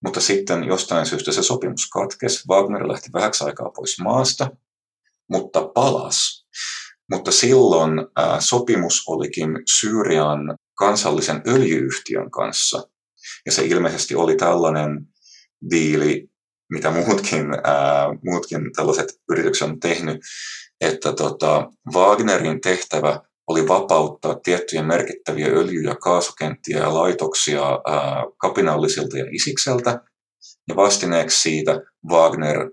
[0.05, 2.49] mutta sitten jostain syystä se sopimus katkesi.
[2.49, 4.51] Wagner lähti vähäksi aikaa pois maasta,
[5.31, 6.45] mutta palas.
[7.13, 12.83] Mutta silloin ää, sopimus olikin Syyrian kansallisen öljyyhtiön kanssa.
[13.47, 15.07] Ja se ilmeisesti oli tällainen
[15.71, 16.29] diili,
[16.73, 20.21] mitä muutkin, ää, muutkin tällaiset yritykset on tehnyt,
[20.81, 29.19] että tota, Wagnerin tehtävä oli vapauttaa tiettyjä merkittäviä öljy- ja kaasukenttiä ja laitoksia ää, kapinallisilta
[29.19, 30.01] ja isikseltä.
[30.69, 32.71] Ja vastineeksi siitä Wagner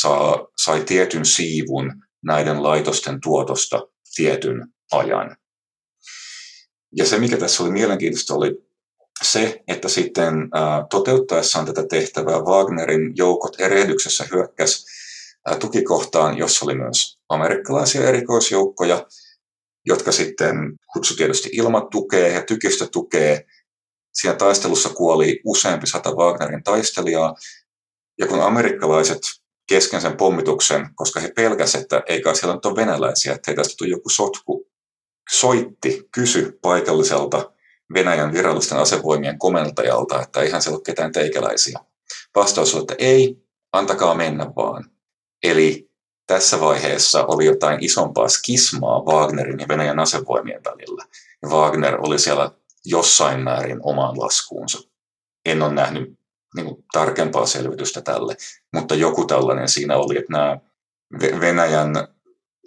[0.00, 5.36] saa, sai tietyn siivun näiden laitosten tuotosta tietyn ajan.
[6.96, 8.64] Ja se, mikä tässä oli mielenkiintoista, oli
[9.22, 10.34] se, että sitten
[10.90, 14.86] toteuttaessaan tätä tehtävää Wagnerin joukot erehdyksessä hyökkäs
[15.46, 19.06] ää, tukikohtaan, jossa oli myös amerikkalaisia erikoisjoukkoja,
[19.86, 20.56] jotka sitten
[20.92, 23.46] kutsutiedosti ilmatukee ja tykistötukee.
[24.14, 27.34] Siinä taistelussa kuoli useampi sata Wagnerin taistelijaa,
[28.18, 29.18] ja kun amerikkalaiset
[29.68, 33.62] kesken sen pommituksen, koska he pelkäsivät, että ei kai siellä nyt ole venäläisiä, että heitä
[33.62, 34.66] tästä joku sotku,
[35.30, 37.50] soitti, kysy paikalliselta
[37.94, 41.78] Venäjän virallisten asevoimien komentajalta, että eihän siellä ole ketään teikäläisiä.
[42.34, 43.36] Vastaus oli, että ei,
[43.72, 44.90] antakaa mennä vaan.
[45.42, 45.90] Eli
[46.26, 51.04] tässä vaiheessa oli jotain isompaa skismaa Wagnerin ja Venäjän asevoimien välillä.
[51.46, 52.50] Wagner oli siellä
[52.84, 54.78] jossain määrin omaan laskuunsa.
[55.44, 56.18] En ole nähnyt
[56.54, 58.36] niin kuin, tarkempaa selvitystä tälle,
[58.72, 60.58] mutta joku tällainen siinä oli, että nämä
[61.40, 61.94] Venäjän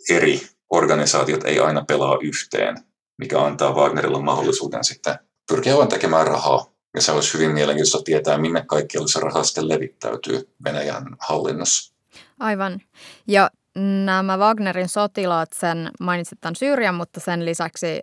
[0.09, 2.75] eri organisaatiot ei aina pelaa yhteen,
[3.17, 5.19] mikä antaa Wagnerilla mahdollisuuden sitten
[5.49, 6.65] pyrkiä vain tekemään rahaa.
[6.95, 11.93] Ja se olisi hyvin mielenkiintoista tietää, minne kaikki se raha sitten levittäytyy Venäjän hallinnossa.
[12.39, 12.81] Aivan.
[13.27, 13.51] Ja
[14.05, 18.01] nämä Wagnerin sotilaat, sen mainitsit tämän Syyrian, mutta sen lisäksi eh,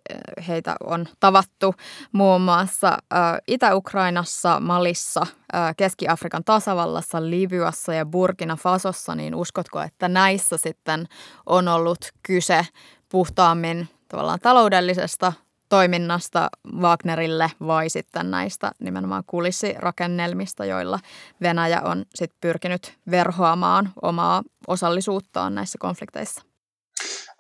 [0.49, 1.75] heitä on tavattu
[2.13, 10.09] muun muassa eh, Itä-Ukrainassa, Malissa, eh, Keski-Afrikan tasavallassa, Libyassa ja Burkina Fasossa, niin uskotko, että
[10.09, 11.07] näissä sitten
[11.47, 12.67] on ollut kyse
[13.09, 15.33] puhtaammin tavallaan taloudellisesta
[15.75, 20.99] toiminnasta Wagnerille vai sitten näistä nimenomaan kulissirakennelmista, joilla
[21.43, 26.43] Venäjä on sit pyrkinyt verhoamaan omaa osallisuuttaan näissä konflikteissa?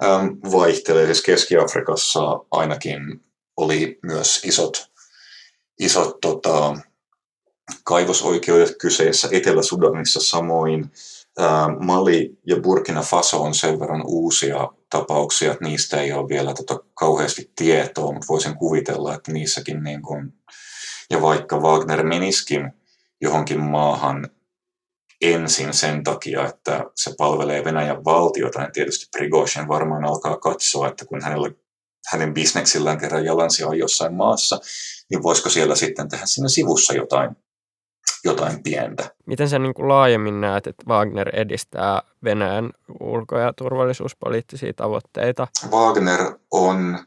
[0.04, 1.04] Ähm, vaihtelee.
[1.04, 2.20] Siis Keski-Afrikassa
[2.50, 3.24] ainakin
[3.56, 4.90] oli myös isot,
[5.78, 6.76] isot tota,
[7.84, 10.90] kaivosoikeudet kyseessä, Etelä-Sudanissa samoin.
[11.80, 16.78] Mali ja Burkina Faso on sen verran uusia tapauksia, että niistä ei ole vielä tota
[16.94, 20.34] kauheasti tietoa, mutta voisin kuvitella, että niissäkin niin kuin,
[21.10, 22.72] ja vaikka Wagner meniskin
[23.20, 24.30] johonkin maahan
[25.20, 31.04] ensin sen takia, että se palvelee Venäjän valtiota, niin tietysti Prigozhin varmaan alkaa katsoa, että
[31.04, 31.50] kun hänellä,
[32.12, 34.60] hänen bisneksillään kerran jalansia on jossain maassa,
[35.10, 37.36] niin voisiko siellä sitten tehdä siinä sivussa jotain
[38.24, 39.10] jotain pientä.
[39.26, 45.46] Miten sä niin kuin laajemmin näet, että Wagner edistää Venäjän ulko- ja turvallisuuspoliittisia tavoitteita?
[45.70, 46.98] Wagner on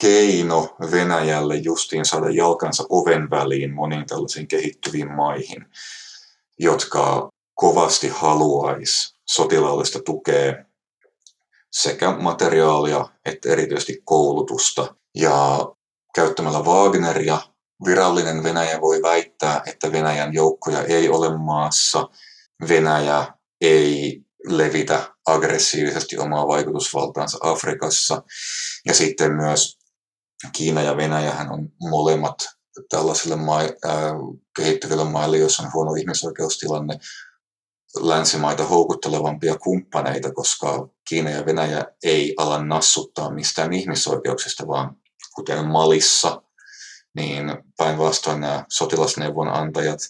[0.00, 5.66] keino Venäjälle justiin saada jalkansa oven väliin moniin tällaisiin kehittyviin maihin,
[6.58, 10.64] jotka kovasti haluaisi sotilaallista tukea
[11.70, 14.94] sekä materiaalia että erityisesti koulutusta.
[15.14, 15.68] Ja
[16.14, 17.38] käyttämällä Wagneria
[17.84, 22.08] virallinen Venäjä voi väittää, että Venäjän joukkoja ei ole maassa.
[22.68, 23.26] Venäjä
[23.60, 28.22] ei levitä aggressiivisesti omaa vaikutusvaltaansa Afrikassa.
[28.86, 29.78] Ja sitten myös
[30.52, 32.36] Kiina ja Venäjähän on molemmat
[32.88, 34.12] tällaisille ma- äh,
[34.56, 36.98] kehittyville maille, joissa on huono ihmisoikeustilanne,
[38.00, 44.96] länsimaita houkuttelevampia kumppaneita, koska Kiina ja Venäjä ei ala nassuttaa mistään ihmisoikeuksista, vaan
[45.34, 46.41] kuten Malissa
[47.14, 50.00] niin päinvastoin nämä sotilasneuvonantajat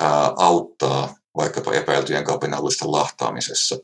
[0.00, 3.76] ää, auttaa vaikkapa epäiltyjen kapinallisten lahtaamisessa.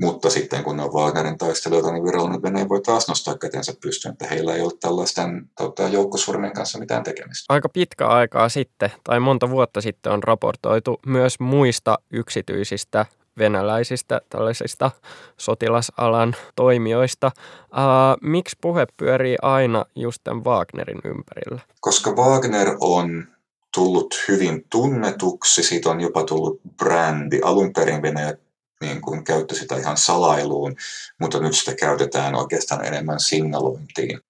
[0.00, 4.12] Mutta sitten kun ne on Wagnerin taistelijoita, niin virallinen Venäjä voi taas nostaa kätensä pystyyn,
[4.12, 7.54] että heillä ei ole tällaisten tota, joukkosurmien kanssa mitään tekemistä.
[7.54, 13.06] Aika pitkä aikaa sitten, tai monta vuotta sitten on raportoitu myös muista yksityisistä
[13.40, 14.90] venäläisistä tällaisista
[15.36, 17.30] sotilasalan toimijoista.
[17.72, 21.60] Ää, miksi puhe pyörii aina just tämän Wagnerin ympärillä?
[21.80, 23.26] Koska Wagner on
[23.74, 27.40] tullut hyvin tunnetuksi, siitä on jopa tullut brändi.
[27.44, 28.34] Alun perin Venäjä
[28.80, 30.76] niin kuin käytti sitä ihan salailuun,
[31.20, 34.20] mutta nyt sitä käytetään oikeastaan enemmän signalointiin.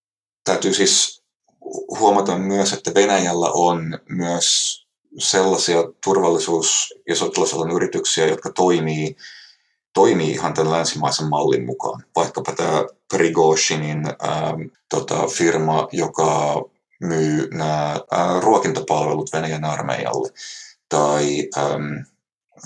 [0.44, 1.22] Täytyy siis
[1.98, 4.79] huomata myös, että Venäjällä on myös
[5.18, 9.16] sellaisia turvallisuus- ja sotilasalan yrityksiä, jotka toimii,
[9.92, 12.04] toimii ihan tämän länsimaisen mallin mukaan.
[12.16, 16.62] Vaikkapa tämä Prigozhinin ähm, tota, firma, joka
[17.00, 20.32] myy nämä äh, ruokintapalvelut Venäjän armeijalle.
[20.88, 21.92] Tai ähm,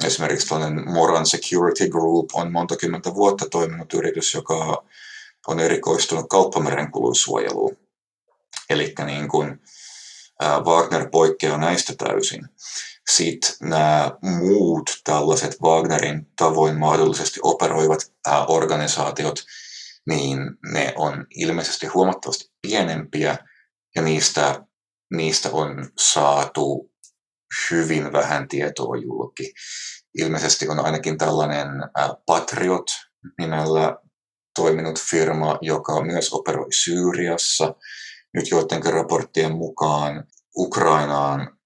[0.04, 4.84] esimerkiksi tällainen Moran Security Group on monta kymmentä vuotta toiminut yritys, joka
[5.46, 7.76] on erikoistunut kauppamerenkulun suojeluun.
[8.70, 9.60] Eli niin kuin,
[10.42, 12.48] Wagner poikkeaa näistä täysin.
[13.10, 18.00] Sitten nämä muut tällaiset Wagnerin tavoin mahdollisesti operoivat
[18.48, 19.44] organisaatiot,
[20.08, 20.38] niin
[20.72, 23.38] ne on ilmeisesti huomattavasti pienempiä
[23.96, 24.64] ja niistä,
[25.14, 26.92] niistä on saatu
[27.70, 29.52] hyvin vähän tietoa julki.
[30.18, 31.68] Ilmeisesti on ainakin tällainen
[32.26, 32.86] Patriot
[33.38, 33.96] nimellä
[34.54, 37.74] toiminut firma, joka myös operoi Syyriassa–
[38.34, 40.24] nyt joidenkin raporttien mukaan
[40.56, 41.58] Ukrainaan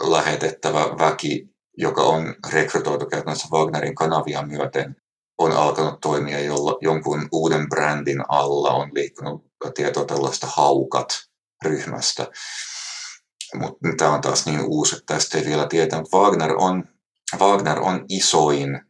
[0.00, 4.96] lähetettävä väki, joka on rekrytoitu käytännössä Wagnerin kanavia myöten,
[5.38, 12.26] on alkanut toimia jolla, jonkun uuden brändin alla, on liikkunut tietoa tällaista haukat-ryhmästä.
[13.54, 16.84] Mutta tämä on taas niin uusi, että tästä ei vielä tietää, mutta Wagner on,
[17.38, 18.80] Wagner on isoin,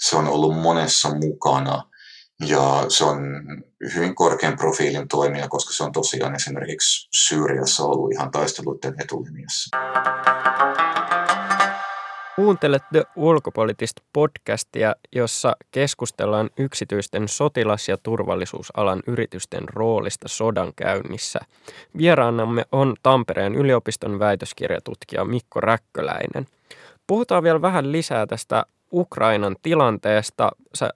[0.00, 1.90] se on ollut monessa mukana
[2.46, 3.18] ja se on
[3.94, 9.78] hyvin korkean profiilin toimija, koska se on tosiaan esimerkiksi Syyriassa ollut ihan taisteluiden etulinjassa.
[12.36, 21.40] Kuuntelet The Ulkopoliittista podcastia, jossa keskustellaan yksityisten sotilas- ja turvallisuusalan yritysten roolista sodan käynnissä.
[21.98, 26.46] Vieraanamme on Tampereen yliopiston väitöskirjatutkija Mikko Räkköläinen.
[27.06, 30.50] Puhutaan vielä vähän lisää tästä Ukrainan tilanteesta.
[30.74, 30.90] Sä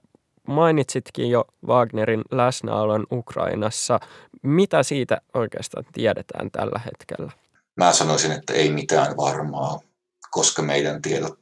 [0.47, 3.99] mainitsitkin jo Wagnerin läsnäolon Ukrainassa.
[4.43, 7.31] Mitä siitä oikeastaan tiedetään tällä hetkellä?
[7.75, 9.79] Mä sanoisin, että ei mitään varmaa,
[10.31, 11.39] koska meidän tiedot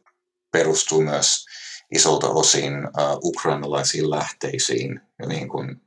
[0.51, 1.45] perustuu myös
[1.95, 2.73] isolta osin
[3.23, 5.81] ukrainalaisiin lähteisiin ja niin kuin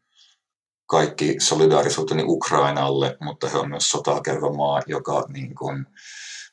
[0.87, 5.87] kaikki solidaarisuuteni Ukrainalle, mutta he on myös sotaa käyvä maa, joka niin kuin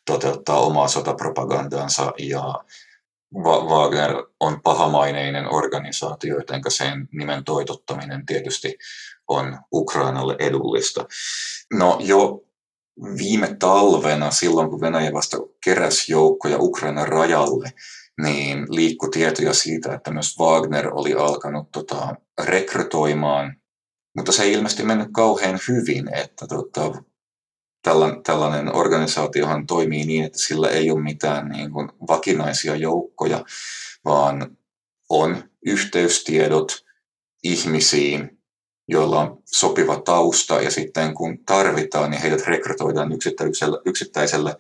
[0.06, 2.64] toteuttaa omaa sotapropagandaansa ja
[3.34, 8.78] Wagner on pahamaineinen organisaatio, joten sen nimen toitottaminen tietysti
[9.28, 11.06] on Ukrainalle edullista.
[11.74, 12.44] No jo
[13.18, 17.74] viime talvena, silloin kun Venäjä vasta keräsi joukkoja Ukrainan rajalle,
[18.22, 23.56] niin liikkui tietoja siitä, että myös Wagner oli alkanut tota, rekrytoimaan,
[24.16, 27.04] mutta se ei ilmeisesti mennyt kauhean hyvin, että tota,
[28.24, 33.46] tällainen organisaatiohan toimii niin, että sillä ei ole mitään niin kuin vakinaisia joukkoja,
[34.06, 34.58] vaan
[35.10, 36.86] on yhteystiedot
[37.44, 38.38] ihmisiin,
[38.88, 44.56] joilla on sopiva tausta ja sitten kun tarvitaan, niin heidät rekrytoidaan yksittäiselle, yksittäiselle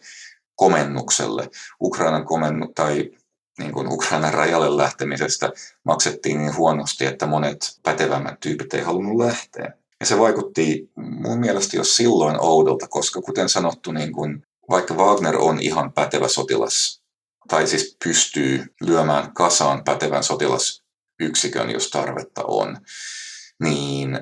[0.55, 1.49] komennukselle.
[1.81, 3.11] Ukrainan komennu tai
[3.59, 5.51] niin kuin Ukrainan rajalle lähtemisestä
[5.83, 9.73] maksettiin niin huonosti, että monet pätevämmät tyypit ei halunnut lähteä.
[9.99, 15.37] Ja se vaikutti mun mielestä jo silloin oudolta, koska kuten sanottu, niin kun, vaikka Wagner
[15.37, 17.01] on ihan pätevä sotilas,
[17.47, 22.77] tai siis pystyy lyömään kasaan pätevän sotilasyksikön, jos tarvetta on,
[23.63, 24.19] niin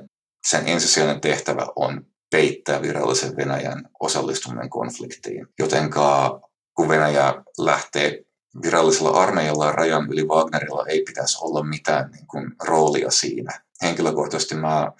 [0.47, 5.47] sen ensisijainen tehtävä on peittää virallisen Venäjän osallistuminen konfliktiin.
[5.59, 6.39] Jotenka
[6.75, 8.23] kun Venäjä lähtee
[8.61, 13.61] virallisella armeijalla rajan yli Wagnerilla ei pitäisi olla mitään niin kuin, roolia siinä.
[13.81, 14.91] Henkilökohtaisesti mä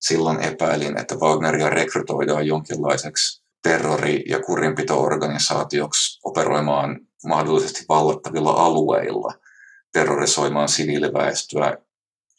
[0.00, 9.34] silloin epäilin, että Wagneria rekrytoidaan jonkinlaiseksi terrori- ja kurinpito-organisaatioksi operoimaan mahdollisesti vallattavilla alueilla,
[9.92, 11.76] terrorisoimaan siviiliväestöä,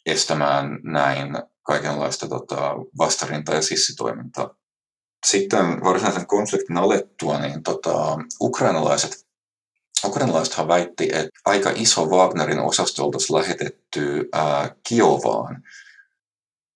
[0.06, 4.54] estämään näin kaikenlaista tota, vastarinta- ja sissitoimintaa.
[5.26, 9.26] Sitten varsinaisen konfliktin alettua, niin tota, ukrainalaiset
[10.04, 15.62] Ukrainalaisethan väitti, että aika iso Wagnerin osasto oltaisiin lähetetty ää, Kiovaan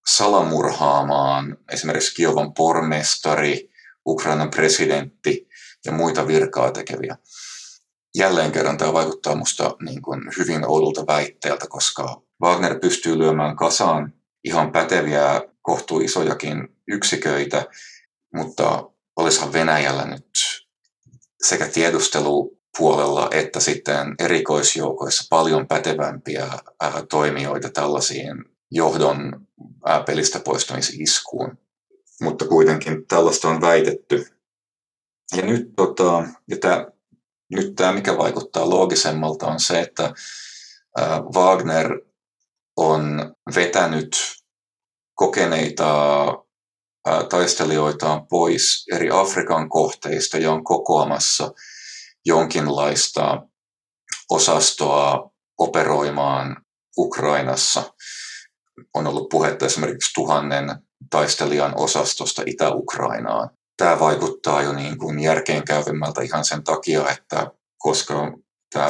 [0.08, 3.70] salamurhaamaan esimerkiksi Kiovan pormestari,
[4.06, 5.48] Ukrainan presidentti
[5.84, 7.16] ja muita virkaa tekeviä.
[8.14, 10.00] Jälleen kerran tämä vaikuttaa minusta niin
[10.38, 14.12] hyvin oudolta väitteeltä, koska Wagner pystyy lyömään kasaan
[14.44, 17.66] ihan päteviä, kohtuu isojakin yksiköitä,
[18.34, 20.26] mutta olisihan Venäjällä nyt
[21.42, 26.48] sekä tiedustelupuolella että sitten erikoisjoukoissa paljon pätevämpiä
[27.10, 29.46] toimijoita tällaisiin johdon
[30.06, 31.58] pelistä poistamisiskuun.
[32.20, 34.26] Mutta kuitenkin tällaista on väitetty.
[35.36, 36.86] Ja nyt, tota, ja tämä,
[37.50, 40.14] nyt tämä, mikä vaikuttaa loogisemmalta, on se, että
[41.34, 42.00] Wagner
[42.76, 44.16] on vetänyt
[45.14, 45.94] kokeneita
[47.30, 51.52] taistelijoitaan pois eri Afrikan kohteista ja on kokoamassa
[52.26, 53.42] jonkinlaista
[54.30, 56.56] osastoa operoimaan
[56.98, 57.94] Ukrainassa.
[58.94, 60.76] On ollut puhetta esimerkiksi tuhannen
[61.10, 63.50] taistelijan osastosta Itä-Ukrainaan.
[63.76, 68.32] Tämä vaikuttaa jo niin kuin järkeenkäyvimmältä ihan sen takia, että koska
[68.72, 68.88] tämä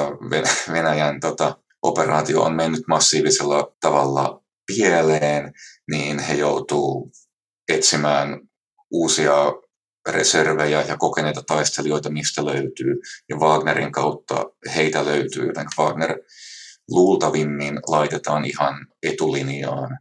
[0.73, 5.53] Venäjän tota, operaatio on mennyt massiivisella tavalla pieleen,
[5.91, 7.13] niin he joutuu
[7.69, 8.41] etsimään
[8.91, 9.35] uusia
[10.09, 13.01] reservejä ja kokeneita taistelijoita, mistä löytyy.
[13.29, 16.19] Ja Wagnerin kautta heitä löytyy, Wagner
[16.91, 19.99] luultavimmin laitetaan ihan etulinjaan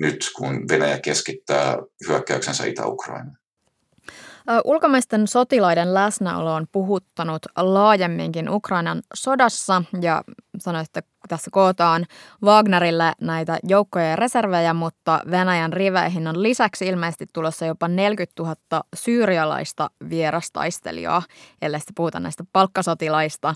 [0.00, 3.38] nyt, kun Venäjä keskittää hyökkäyksensä Itä-Ukrainaan.
[4.64, 10.24] Ulkomaisten sotilaiden läsnäolo on puhuttanut laajemminkin Ukrainan sodassa ja
[10.58, 12.06] sanoitte, tässä kootaan
[12.44, 18.82] Wagnerille näitä joukkoja ja reservejä, mutta Venäjän riveihin on lisäksi ilmeisesti tulossa jopa 40 000
[18.94, 21.22] syyrialaista vierastaistelijaa,
[21.62, 23.54] ellei sitten puhuta näistä palkkasotilaista.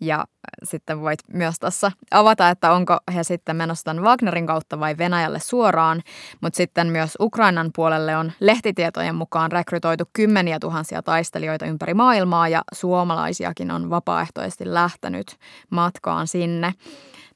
[0.00, 0.24] Ja
[0.64, 5.40] sitten voit myös tässä avata, että onko he sitten menossa tämän Wagnerin kautta vai Venäjälle
[5.40, 6.02] suoraan.
[6.40, 12.62] Mutta sitten myös Ukrainan puolelle on lehtitietojen mukaan rekrytoitu kymmeniä tuhansia taistelijoita ympäri maailmaa ja
[12.72, 15.36] suomalaisiakin on vapaaehtoisesti lähtenyt
[15.70, 16.74] matkaan sinne.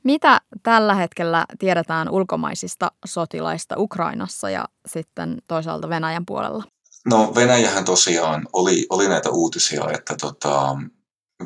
[0.07, 6.65] Mitä tällä hetkellä tiedetään ulkomaisista sotilaista Ukrainassa ja sitten toisaalta Venäjän puolella?
[7.07, 10.77] No Venäjähän tosiaan oli, oli näitä uutisia, että tota,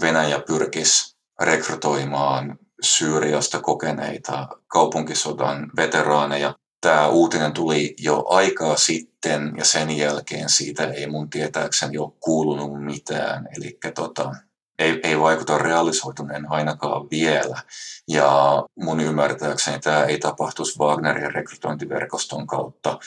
[0.01, 6.55] Venäjä pyrkisi rekrytoimaan Syyriasta kokeneita kaupunkisodan veteraaneja.
[6.81, 12.85] Tämä uutinen tuli jo aikaa sitten ja sen jälkeen siitä ei mun tietääkseni ole kuulunut
[12.85, 13.49] mitään.
[13.57, 14.35] Eli tota,
[14.81, 17.63] ei, ei vaikuta realisoituneen ainakaan vielä.
[18.09, 22.99] Ja mun ymmärtääkseni tämä ei tapahtuisi Wagnerin rekrytointiverkoston kautta,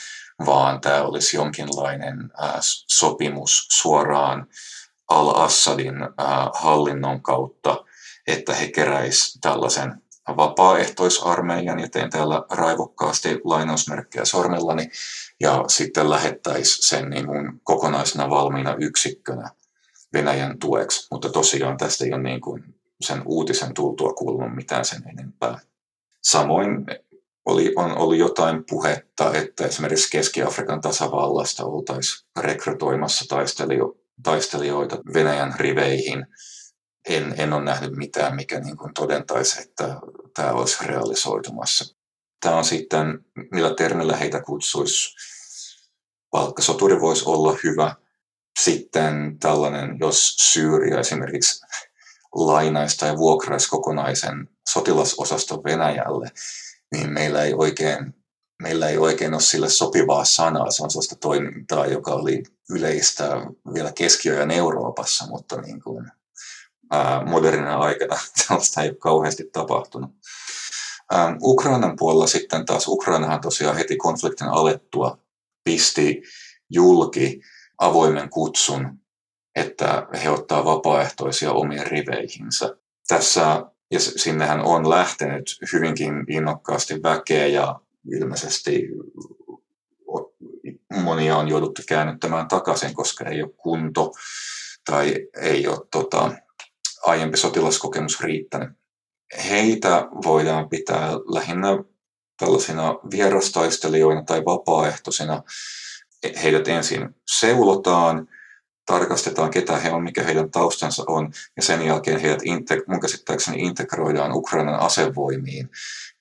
[0.46, 2.54] vaan tämä olisi jonkinlainen äh,
[2.86, 4.46] sopimus suoraan
[5.08, 6.08] Al-Assadin äh,
[6.54, 7.84] hallinnon kautta,
[8.26, 10.02] että he keräisivät tällaisen
[10.36, 14.90] vapaaehtoisarmeijan, ja teen täällä raivokkaasti lainausmerkkejä sormillani,
[15.40, 19.50] ja sitten lähettäisi sen niin kuin kokonaisena valmiina yksikkönä
[20.14, 25.02] Venäjän tueksi, mutta tosiaan tästä ei ole niin kuin sen uutisen tultua kuulunut mitään sen
[25.08, 25.60] enempää.
[26.22, 26.86] Samoin
[27.46, 36.26] oli, on ollut jotain puhetta, että esimerkiksi Keski-Afrikan tasavallasta oltaisiin rekrytoimassa taistelio, taistelijoita Venäjän riveihin.
[37.08, 40.00] En, en ole nähnyt mitään, mikä niin kuin todentaisi, että
[40.34, 41.94] tämä olisi realisoitumassa.
[42.40, 45.16] Tämä on sitten, millä termillä heitä kutsuisi.
[46.30, 47.94] Palkkasoturi voisi olla hyvä,
[48.60, 51.66] sitten tällainen, jos Syyria esimerkiksi
[52.34, 56.30] lainaisi tai vuokraisi kokonaisen sotilasosaston Venäjälle,
[56.92, 58.14] niin meillä ei oikein,
[58.62, 60.70] meillä ei oikein ole sille sopivaa sanaa.
[60.70, 66.10] Se on sellaista toimintaa, joka oli yleistä vielä keskiöön Euroopassa, mutta niin kuin,
[66.90, 70.10] ää, modernina aikana tällaista ei ole kauheasti tapahtunut.
[71.10, 75.18] Ää, Ukrainan puolella sitten taas, Ukrainahan tosiaan heti konfliktin alettua
[75.64, 76.22] pisti
[76.70, 77.40] julki
[77.78, 78.98] avoimen kutsun,
[79.56, 82.76] että he ottaa vapaaehtoisia omien riveihinsä.
[83.08, 87.80] Tässä, ja sinnehän on lähtenyt hyvinkin innokkaasti väkeä ja
[88.12, 88.88] ilmeisesti
[91.02, 94.12] monia on jouduttu käännyttämään takaisin, koska ei ole kunto
[94.84, 96.32] tai ei ole tota,
[97.06, 98.70] aiempi sotilaskokemus riittänyt.
[99.50, 101.68] Heitä voidaan pitää lähinnä
[102.38, 105.42] tällaisina vierastaistelijoina tai vapaaehtoisina
[106.42, 108.28] heidät ensin seulotaan,
[108.86, 112.40] tarkastetaan ketä he on, mikä heidän taustansa on, ja sen jälkeen heidät
[112.86, 115.70] mun käsittääkseni integroidaan Ukrainan asevoimiin,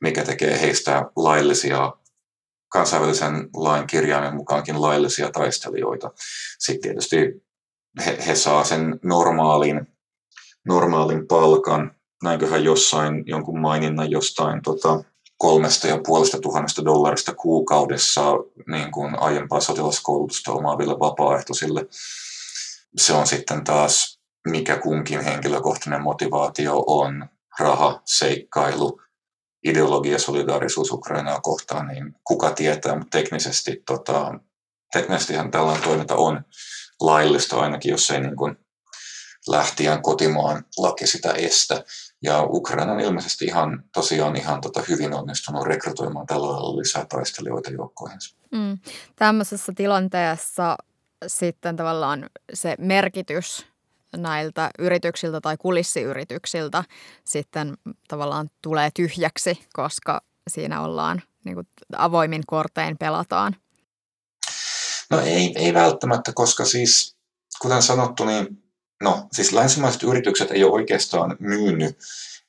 [0.02, 1.94] mikä tekee heistä laillisia
[2.70, 6.12] kansainvälisen lain kirjaimen mukaankin laillisia taistelijoita.
[6.60, 7.44] Sitten tietysti
[8.06, 9.88] he, he saa sen normaalin,
[10.68, 15.04] normaalin palkan, näinköhän jossain jonkun maininnan jostain tota,
[15.44, 18.24] kolmesta ja puolesta tuhannesta dollarista kuukaudessa
[18.68, 21.86] niin kuin aiempaa sotilaskoulutusta omaaville vapaaehtoisille.
[22.98, 27.26] Se on sitten taas mikä kunkin henkilökohtainen motivaatio on,
[27.60, 29.02] raha, seikkailu,
[29.64, 34.40] ideologia, solidaarisuus Ukrainaa kohtaan, niin kuka tietää, mutta teknisesti, tota,
[34.94, 36.42] teknisestihan tällainen toiminta on
[37.02, 38.58] laillista ainakin, jos ei niin kuin
[39.48, 41.84] lähtien kotimaan laki sitä estä.
[42.22, 47.72] Ja Ukraina on ilmeisesti ihan, tosiaan ihan tota hyvin onnistunut rekrytoimaan tällä lailla lisää taistelijoita
[47.72, 48.36] joukkoihinsa.
[48.52, 48.78] Mm.
[49.16, 50.78] Tämmöisessä tilanteessa
[51.28, 53.66] sitten tavallaan se merkitys
[54.18, 56.84] näiltä yrityksiltä tai kulissiyrityksiltä
[57.24, 57.78] sitten
[58.08, 61.68] tavallaan tulee tyhjäksi, koska siinä ollaan niin kuin
[61.98, 63.56] avoimin kortein pelataan?
[65.10, 67.16] No ei, ei välttämättä, koska siis
[67.62, 68.63] kuten sanottu, niin
[69.04, 71.98] no siis länsimaiset yritykset ei ole oikeastaan myynyt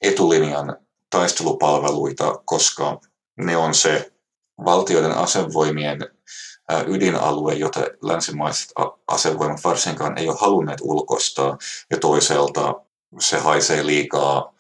[0.03, 0.77] etulinjan
[1.11, 3.01] taistelupalveluita, koska
[3.37, 4.13] ne on se
[4.65, 5.99] valtioiden asevoimien
[6.87, 8.73] ydinalue, jota länsimaiset
[9.09, 11.59] asevoimat varsinkaan ei ole halunneet ulkostaa,
[11.91, 12.75] ja toisaalta
[13.21, 14.55] se haisee liikaa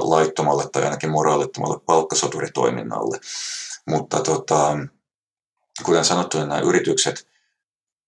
[0.00, 3.18] laittomalle tai ainakin moraalittomalle palkkasoturitoiminnalle.
[3.86, 4.78] Mutta tota,
[5.84, 7.28] kuten sanottu, niin nämä yritykset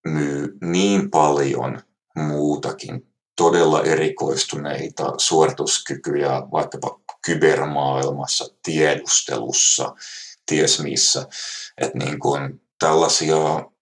[0.04, 1.82] myy niin paljon
[2.16, 3.06] muutakin
[3.36, 9.94] todella erikoistuneita suorituskykyjä vaikkapa kybermaailmassa, tiedustelussa,
[10.46, 11.26] ties missä.
[11.78, 13.36] Että niin kuin tällaisia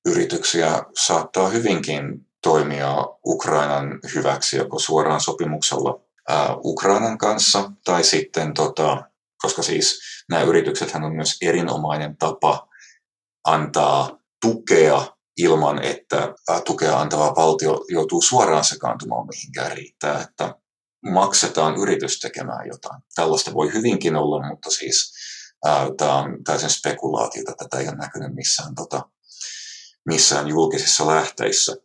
[0.06, 9.02] yrityksiä saattaa hyvinkin toimia Ukrainan hyväksi joko suoraan sopimuksella ää, Ukrainan kanssa tai sitten, tota,
[9.42, 12.68] koska siis nämä yritykset on myös erinomainen tapa
[13.44, 15.06] antaa tukea
[15.42, 16.34] ilman, että
[16.64, 20.54] tukea antava valtio joutuu suoraan sekaantumaan mihinkään riittää, että
[21.12, 23.02] maksetaan yritys tekemään jotain.
[23.14, 25.12] Tällaista voi hyvinkin olla, mutta siis
[25.96, 29.08] Tämä on täysin spekulaatiota, tätä ei ole näkynyt missään, tota,
[30.06, 31.76] missään julkisissa lähteissä.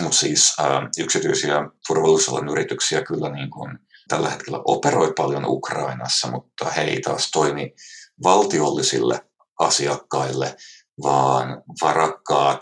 [0.00, 1.54] Mutta siis ää, yksityisiä
[1.86, 3.78] turvallisuusalan yrityksiä kyllä niin kuin
[4.08, 7.74] tällä hetkellä operoi paljon Ukrainassa, mutta he ei taas toimi
[8.22, 9.24] valtiollisille
[9.58, 10.56] asiakkaille,
[11.02, 12.60] vaan varakkaat,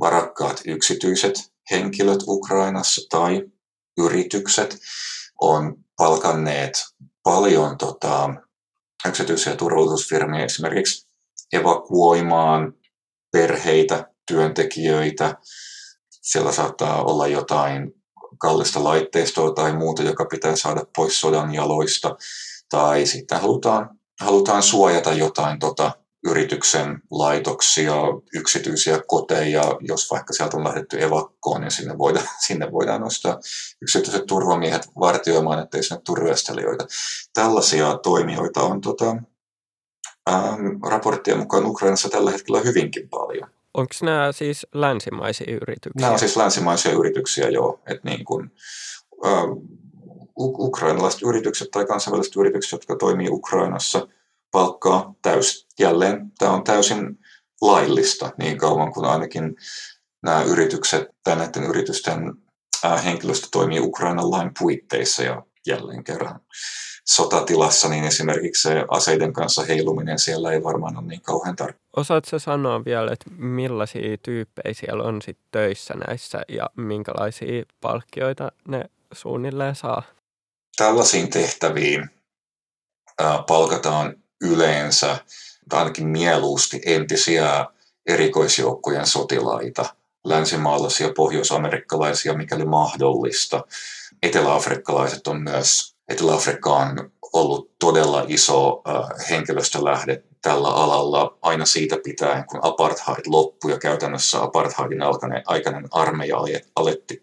[0.00, 1.34] varakkaat yksityiset
[1.70, 3.42] henkilöt Ukrainassa tai
[3.98, 4.78] yritykset
[5.40, 6.84] on palkanneet
[7.22, 8.34] paljon tota,
[9.08, 11.06] yksityisiä turvallisuusfirmia esimerkiksi
[11.52, 12.72] evakuoimaan
[13.32, 15.36] perheitä, työntekijöitä.
[16.10, 17.92] Siellä saattaa olla jotain
[18.38, 22.16] kallista laitteistoa tai muuta, joka pitää saada pois sodan jaloista.
[22.70, 25.92] Tai sitten halutaan, halutaan suojata jotain tota,
[26.30, 27.94] yrityksen laitoksia,
[28.34, 33.38] yksityisiä koteja, jos vaikka sieltä on lähdetty evakkoon, niin sinne voidaan, sinne voidaan nostaa
[33.82, 36.86] yksityiset turvamiehet vartioimaan, ettei sinne turvestelijoita.
[37.34, 39.16] Tällaisia toimijoita on tota,
[40.30, 43.50] ähm, raporttien mukaan Ukrainassa tällä hetkellä hyvinkin paljon.
[43.74, 46.00] Onko nämä siis länsimaisia yrityksiä?
[46.00, 47.80] Nämä on siis länsimaisia yrityksiä, joo.
[47.86, 48.50] Että niin kuin,
[49.26, 49.44] äh,
[50.38, 54.06] ukrainalaiset yritykset tai kansainväliset yritykset, jotka toimii Ukrainassa–
[54.50, 57.18] palkkaa täys, jälleen tämä on täysin
[57.60, 59.56] laillista niin kauan kuin ainakin
[60.22, 62.34] nämä yritykset tai näiden yritysten
[63.04, 66.40] henkilöstö toimii Ukrainan lain puitteissa ja jälleen kerran
[67.04, 71.82] sotatilassa, niin esimerkiksi se aseiden kanssa heiluminen siellä ei varmaan ole niin kauhean tarkka.
[71.96, 78.84] Osaatko sanoa vielä, että millaisia tyyppejä siellä on sit töissä näissä ja minkälaisia palkkioita ne
[79.12, 80.02] suunnilleen saa?
[80.76, 82.10] Tällaisiin tehtäviin
[83.46, 85.18] palkataan yleensä,
[85.68, 87.66] tai ainakin mieluusti entisiä
[88.06, 89.84] erikoisjoukkojen sotilaita,
[90.24, 93.64] länsimaalaisia, pohjoisamerikkalaisia, mikäli mahdollista.
[94.22, 102.44] Eteläafrikkalaiset on myös, Etelä-Afrikka on ollut todella iso äh, henkilöstölähde tällä alalla aina siitä pitäen,
[102.46, 106.36] kun apartheid loppui ja käytännössä apartheidin alkanen, aikainen armeija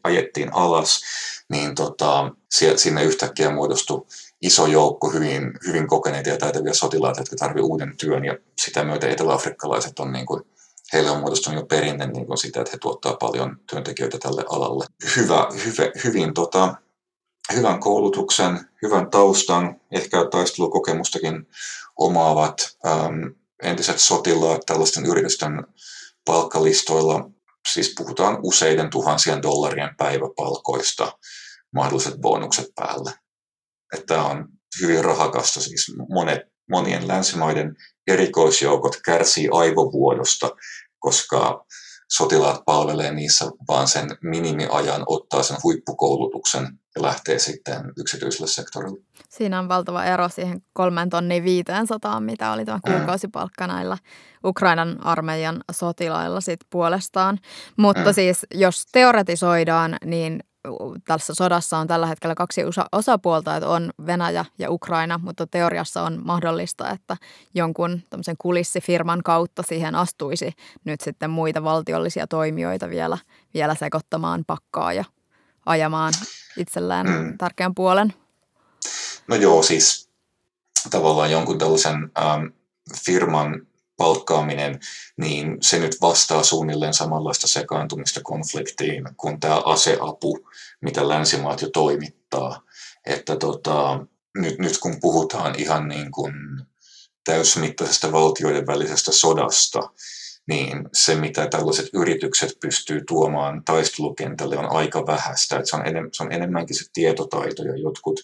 [0.03, 1.01] ajettiin alas,
[1.49, 2.32] niin tota,
[2.76, 4.05] sinne yhtäkkiä muodostui
[4.43, 9.09] iso joukko hyvin, hyvin kokeneita ja taitavia sotilaita, jotka tarvitsevat uuden työn ja sitä myötä
[9.09, 10.43] eteläafrikkalaiset on niin kuin,
[10.93, 14.85] heille on muodostunut jo perinne niin kuin sitä, että he tuottaa paljon työntekijöitä tälle alalle.
[15.15, 16.75] Hyvä, hyve, hyvin tota,
[17.53, 21.47] hyvän koulutuksen, hyvän taustan, ehkä taistelukokemustakin
[21.95, 25.63] omaavat äm, entiset sotilaat tällaisten yritysten
[26.25, 27.29] palkkalistoilla.
[27.73, 31.17] Siis puhutaan useiden tuhansien dollarien päiväpalkoista,
[31.71, 33.22] mahdolliset bonukset päälle
[33.93, 34.47] että on
[34.81, 35.61] hyvin rahakasta.
[35.61, 37.75] Siis monet, monien länsimaiden
[38.07, 40.49] erikoisjoukot kärsii aivovuodosta,
[40.99, 41.65] koska
[42.11, 49.01] sotilaat palvelee niissä, vaan sen minimiajan ottaa sen huippukoulutuksen ja lähtee sitten yksityiselle sektorille.
[49.29, 52.93] Siinä on valtava ero siihen kolmen tonniin 500, mitä oli tämä mm.
[52.93, 53.97] kuukausipalkka näillä
[54.45, 57.39] Ukrainan armeijan sotilailla sit puolestaan.
[57.77, 58.13] Mutta mm.
[58.13, 60.39] siis jos teoretisoidaan, niin
[61.07, 62.61] tässä sodassa on tällä hetkellä kaksi
[62.91, 67.18] osapuolta, että on Venäjä ja Ukraina, mutta teoriassa on mahdollista, että
[67.53, 70.51] jonkun tämmöisen kulissifirman kautta siihen astuisi
[70.86, 73.18] nyt sitten muita valtiollisia toimijoita vielä,
[73.53, 75.05] vielä sekoittamaan pakkaa ja
[75.66, 76.14] ajamaan
[76.57, 77.38] itselleen mm.
[77.38, 78.14] tärkeän puolen.
[79.28, 80.09] No joo, siis
[80.89, 82.45] tavallaan jonkun tällaisen ähm,
[83.05, 84.79] firman palkkaaminen,
[85.17, 90.49] niin se nyt vastaa suunnilleen samanlaista sekaantumista konfliktiin kuin tämä aseapu,
[90.81, 92.61] mitä länsimaat jo toimittaa.
[93.05, 94.05] Että tota,
[94.37, 96.33] nyt, nyt kun puhutaan ihan niin kuin
[97.25, 99.79] täysmittaisesta valtioiden välisestä sodasta,
[100.47, 105.55] niin se, mitä tällaiset yritykset pystyy tuomaan taistelukentälle, on aika vähäistä.
[105.55, 108.19] Että se, on enem, se on enemmänkin se tietotaito ja jotkut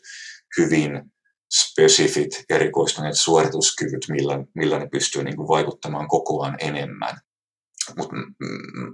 [0.58, 1.12] hyvin
[1.52, 7.18] spesifit erikoistuneet suorituskyvyt, millä, millä ne pystyy niin kuin vaikuttamaan kokoaan enemmän.
[7.98, 8.16] Mutta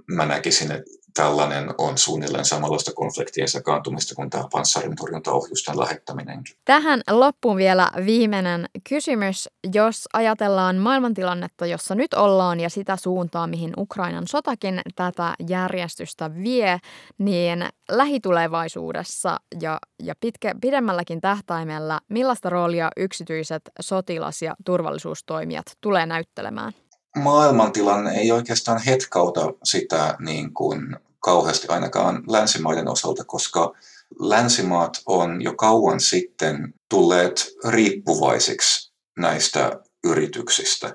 [0.06, 6.56] mä näkisin, että tällainen on suunnilleen samanlaista konfliktien sekaantumista kuin tämä panssarintorjuntaohjusten lähettäminenkin.
[6.64, 9.48] Tähän loppuun vielä viimeinen kysymys.
[9.74, 16.78] Jos ajatellaan maailmantilannetta, jossa nyt ollaan ja sitä suuntaa, mihin Ukrainan sotakin tätä järjestystä vie,
[17.18, 26.72] niin lähitulevaisuudessa ja, ja pitkä, pidemmälläkin tähtäimellä, millaista roolia yksityiset sotilas- ja turvallisuustoimijat tulee näyttelemään?
[27.16, 33.74] Maailmantilanne ei oikeastaan hetkauta sitä niin kuin kauheasti ainakaan länsimaiden osalta, koska
[34.20, 40.94] länsimaat on jo kauan sitten tulleet riippuvaisiksi näistä yrityksistä.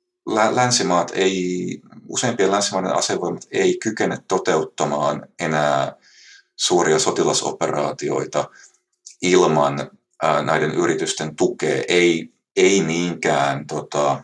[0.52, 5.96] Länsimaat ei, useimpien länsimaiden asevoimat ei kykene toteuttamaan enää
[6.56, 8.50] suuria sotilasoperaatioita
[9.22, 9.92] ilman
[10.44, 14.24] näiden yritysten tukea, ei, ei niinkään tota,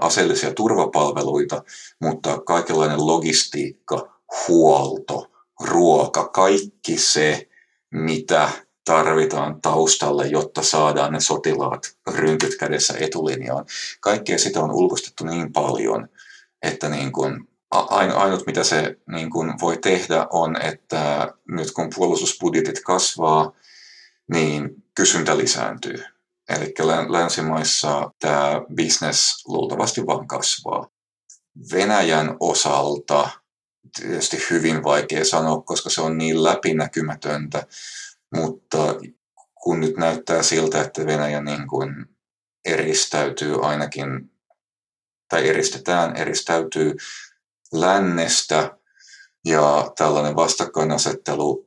[0.00, 1.62] aseellisia turvapalveluita,
[2.00, 4.12] mutta kaikenlainen logistiikka,
[4.48, 7.48] huolto, ruoka, kaikki se,
[7.90, 8.50] mitä
[8.84, 13.64] tarvitaan taustalle, jotta saadaan ne sotilaat rynkyt kädessä etulinjaan.
[14.00, 16.08] Kaikkea sitä on ulkostettu niin paljon,
[16.62, 17.48] että niin kuin
[18.14, 23.52] ainut mitä se niin kuin voi tehdä on, että nyt kun puolustusbudjetit kasvaa,
[24.32, 26.04] niin kysyntä lisääntyy.
[26.50, 26.74] Eli
[27.08, 30.88] länsimaissa tämä bisnes luultavasti vaan kasvaa.
[31.72, 33.30] Venäjän osalta
[34.00, 37.66] tietysti hyvin vaikea sanoa, koska se on niin läpinäkymätöntä,
[38.34, 38.78] mutta
[39.54, 42.06] kun nyt näyttää siltä, että Venäjä niin kuin
[42.64, 44.32] eristäytyy ainakin,
[45.28, 46.96] tai eristetään, eristäytyy
[47.72, 48.78] lännestä
[49.44, 51.66] ja tällainen vastakkainasettelu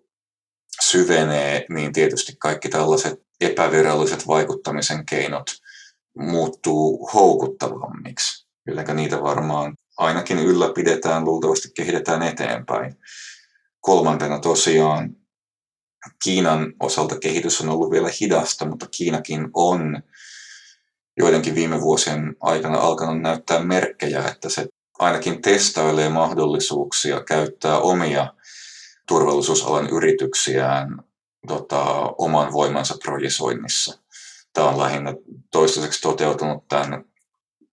[0.82, 5.46] syvenee, niin tietysti kaikki tällaiset epäviralliset vaikuttamisen keinot
[6.18, 8.48] muuttuu houkuttavammiksi.
[8.66, 12.96] Kyllä niitä varmaan ainakin ylläpidetään, luultavasti kehitetään eteenpäin.
[13.80, 15.16] Kolmantena tosiaan
[16.24, 20.04] Kiinan osalta kehitys on ollut vielä hidasta, mutta Kiinakin on
[21.18, 24.68] joidenkin viime vuosien aikana alkanut näyttää merkkejä, että se
[25.00, 28.34] ainakin testailee mahdollisuuksia käyttää omia
[29.08, 31.04] turvallisuusalan yrityksiään
[31.48, 31.84] tota,
[32.18, 34.00] oman voimansa projisoinnissa.
[34.54, 35.14] Tämä on lähinnä
[35.52, 37.06] toistaiseksi toteutunut tämän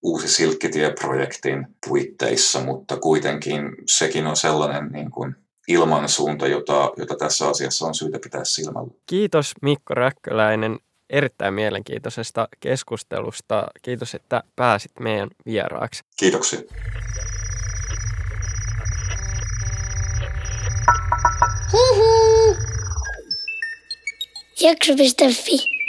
[0.02, 5.34] uusi Silkkitie-projektin puitteissa, mutta kuitenkin sekin on sellainen niin kuin
[5.68, 8.90] ilmansuunta, jota, jota tässä asiassa on syytä pitää silmällä.
[9.06, 10.78] Kiitos Mikko Räkköläinen
[11.10, 13.66] erittäin mielenkiintoisesta keskustelusta.
[13.82, 16.02] Kiitos, että pääsit meidän vieraaksi.
[16.18, 16.60] Kiitoksia.
[24.61, 25.80] Jakso.fi